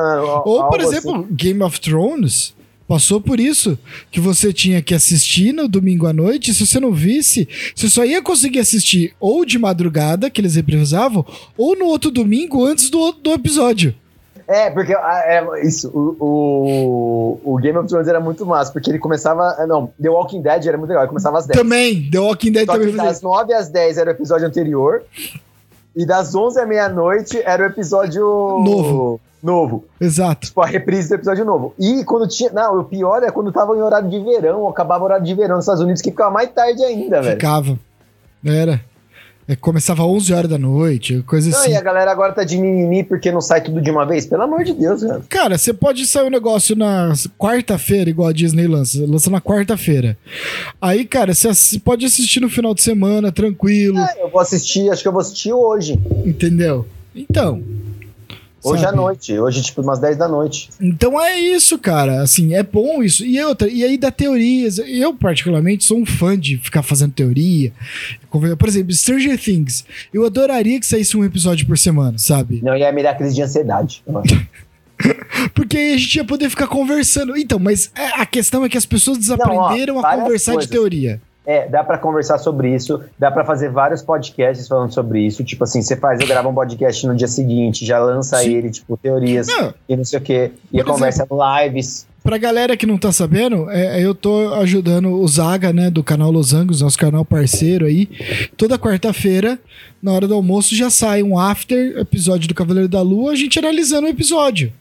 [0.43, 1.27] Ou, por exemplo, assim.
[1.35, 2.55] Game of Thrones
[2.87, 3.77] passou por isso.
[4.09, 6.51] Que você tinha que assistir no domingo à noite.
[6.55, 11.23] Se você não visse, você só ia conseguir assistir ou de madrugada, que eles reprisavam,
[11.55, 13.93] ou no outro domingo antes do, do episódio.
[14.51, 18.91] É, porque ah, é, isso, o, o, o Game of Thrones era muito massa, porque
[18.91, 19.55] ele começava.
[19.57, 21.57] ah, Não, The Walking Dead era muito legal, ele começava às 10.
[21.57, 25.03] Também, The Walking Dead Só também fazia das 9 às 10 era o episódio anterior.
[25.95, 29.21] E das 11 à meia-noite era o episódio Novo.
[29.41, 29.85] novo.
[29.99, 30.47] Exato.
[30.47, 31.73] Tipo, a reprise do episódio novo.
[31.79, 32.51] E quando tinha.
[32.51, 35.55] Não, o pior é quando tava em horário de verão, acabava o horário de verão
[35.55, 37.35] nos Estados Unidos, que ficava mais tarde ainda, velho.
[37.35, 37.79] Ficava.
[38.45, 38.81] Era.
[39.47, 41.71] É, começava 11 horas da noite, coisa Não, assim.
[41.71, 44.25] e a galera agora tá de mimimi porque não sai tudo de uma vez?
[44.25, 45.23] Pelo amor de Deus, velho.
[45.27, 49.03] Cara, você pode sair um negócio na quarta-feira, igual a Disney lança.
[49.05, 50.17] Lança na quarta-feira.
[50.81, 55.07] Aí, cara, você pode assistir no final de semana, tranquilo, Eu vou assistir, acho que
[55.07, 55.99] eu vou assistir hoje.
[56.25, 56.85] entendeu?
[57.15, 57.61] Então.
[58.63, 58.93] Hoje sabe?
[58.93, 59.39] à noite.
[59.39, 60.69] Hoje, tipo, umas 10 da noite.
[60.79, 62.21] Então é isso, cara.
[62.21, 63.25] Assim, é bom isso.
[63.25, 64.77] E outra, e aí da teorias.
[64.77, 67.73] Eu, particularmente, sou um fã de ficar fazendo teoria.
[68.29, 69.83] Por exemplo, Stranger Things.
[70.13, 72.61] Eu adoraria que saísse um episódio por semana, sabe?
[72.63, 74.03] Não ia me dar crise de ansiedade.
[75.53, 77.35] Porque aí a gente ia poder ficar conversando.
[77.35, 80.69] Então, mas é- a questão é que as pessoas desaprenderam a várias conversar coisas.
[80.69, 81.21] de teoria.
[81.43, 85.43] É, dá pra conversar sobre isso, dá pra fazer vários podcasts falando sobre isso.
[85.43, 88.53] Tipo assim, você faz, eu gravo um podcast no dia seguinte, já lança Sim.
[88.53, 90.51] ele, tipo, teorias Não, e não sei o quê.
[90.71, 92.05] E Por conversa no lives.
[92.23, 96.29] Pra galera que não tá sabendo, é, eu tô ajudando o Zaga, né, do canal
[96.29, 98.07] Los Angeles, nosso canal parceiro aí.
[98.55, 99.57] Toda quarta-feira,
[99.99, 103.57] na hora do almoço, já sai um after episódio do Cavaleiro da Lua, a gente
[103.57, 104.71] analisando o episódio.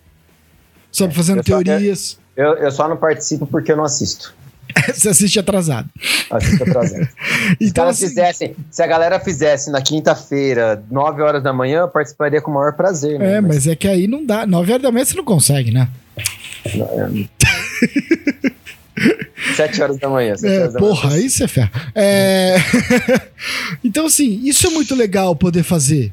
[0.93, 2.19] sabe, fazendo eu só- teorias.
[2.37, 4.35] Eu, eu só não participo porque eu não assisto.
[4.95, 5.89] Você assiste atrasado.
[6.31, 7.05] Assisto atrasado.
[7.09, 11.81] Se, Então, caras assim, fizessem, se a galera fizesse na quinta-feira, 9 horas da manhã,
[11.81, 13.19] eu participaria com o maior prazer.
[13.19, 13.35] Né?
[13.37, 14.47] é, mas é que aí não dá.
[14.47, 15.89] 9 horas da manhã você não consegue, né?
[19.57, 20.37] 7 horas da manhã.
[20.37, 21.23] sete É, horas da porra, manhã.
[21.23, 21.71] aí você ferra.
[21.95, 22.57] É...
[23.83, 26.13] então, assim, isso é muito legal poder fazer.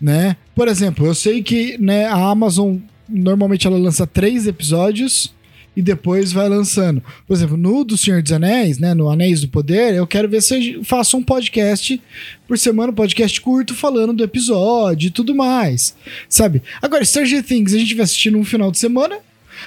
[0.00, 0.36] Né?
[0.54, 2.76] Por exemplo, eu sei que né, a Amazon
[3.08, 5.34] normalmente ela lança três episódios
[5.78, 7.00] e depois vai lançando.
[7.24, 10.42] Por exemplo, no do Senhor dos Anéis, né, no Anéis do Poder, eu quero ver
[10.42, 12.02] se eu faço um podcast
[12.48, 15.94] por semana, um podcast curto falando do episódio e tudo mais,
[16.28, 16.64] sabe?
[16.82, 19.18] Agora, Stranger Things, a gente vai assistir num final de semana,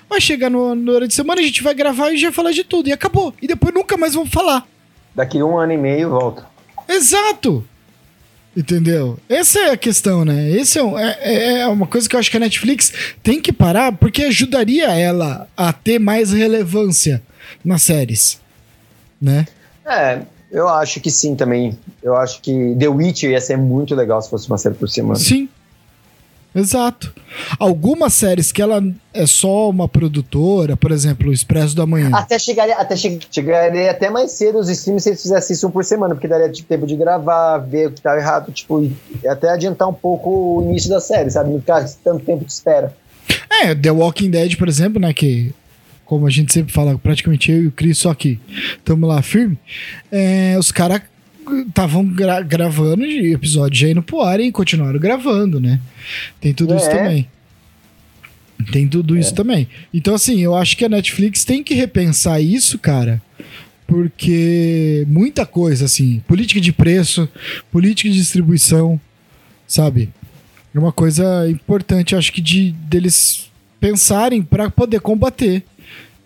[0.10, 2.66] vai chegar no, no hora de semana, a gente vai gravar e já falar de
[2.66, 3.34] tudo, e acabou.
[3.42, 4.68] E depois nunca mais vamos falar.
[5.16, 6.44] Daqui um ano e meio, volto.
[6.90, 7.66] Exato!
[8.56, 9.18] Entendeu?
[9.30, 10.50] Essa é a questão, né?
[10.52, 12.92] Esse é, um- é- é- é uma coisa que eu acho que a Netflix
[13.24, 17.22] tem que parar, porque ajudaria ela a ter mais relevância
[17.64, 18.40] nas séries.
[19.22, 19.48] Né?
[19.86, 20.20] É,
[20.52, 21.78] eu acho que sim também.
[22.04, 25.16] Eu acho que The Witcher ia ser muito legal se fosse uma série por semana.
[25.20, 25.48] Sim.
[26.54, 27.14] Exato.
[27.58, 28.84] Algumas séries que ela
[29.14, 32.10] é só uma produtora, por exemplo, o Expresso da Manhã.
[32.14, 35.72] Até chegaria, até che- chegaria até mais cedo os streams se eles fizessem isso um
[35.72, 39.28] por semana, porque daria tipo, tempo de gravar, ver o que tá errado, tipo, e
[39.28, 41.52] até adiantar um pouco o início da série, sabe?
[41.52, 42.94] Não ficar tanto tempo de espera.
[43.64, 45.14] É, The Walking Dead, por exemplo, né?
[45.14, 45.54] Que,
[46.04, 48.40] como a gente sempre fala, praticamente eu e o Chris, só que
[48.78, 49.58] estamos lá firme.
[50.12, 51.02] é, os caras
[51.68, 55.80] estavam gra- gravando de episódio já indo pro ar e continuaram gravando, né?
[56.40, 56.96] Tem tudo isso É.
[56.98, 57.28] também.
[58.72, 59.68] Tem tudo isso também.
[59.94, 63.22] Então, assim, eu acho que a Netflix tem que repensar isso, cara.
[63.88, 67.28] Porque muita coisa, assim, política de preço,
[67.72, 69.00] política de distribuição,
[69.68, 70.10] sabe?
[70.74, 75.64] É uma coisa importante, acho que de deles pensarem para poder combater,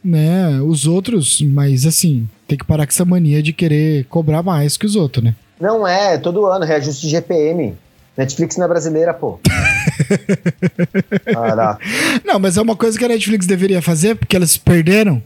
[0.03, 4.77] né, os outros, mas assim, tem que parar com essa mania de querer cobrar mais
[4.77, 5.35] que os outros, né?
[5.59, 7.75] Não é, todo ano, reajuste de GPM.
[8.17, 9.39] Netflix não é brasileira, pô.
[11.25, 11.79] Caraca.
[12.23, 15.21] Não, mas é uma coisa que a Netflix deveria fazer, porque elas perderam,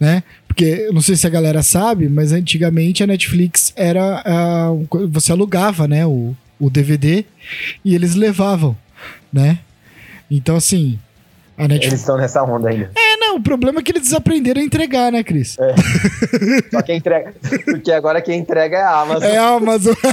[0.00, 0.22] né?
[0.48, 4.22] Porque não sei se a galera sabe, mas antigamente a Netflix era.
[5.10, 6.06] você alugava, né?
[6.06, 7.24] O, o DVD
[7.84, 8.76] e eles levavam,
[9.32, 9.58] né?
[10.30, 10.98] Então, assim.
[11.56, 12.00] A Eles Netflix.
[12.00, 12.90] estão nessa onda ainda.
[12.96, 15.56] É, o problema é que eles desaprenderam a entregar, né, Cris?
[16.70, 17.34] Só quem entrega.
[17.64, 19.28] Porque agora quem entrega é a Amazon.
[19.28, 19.94] É a Amazon.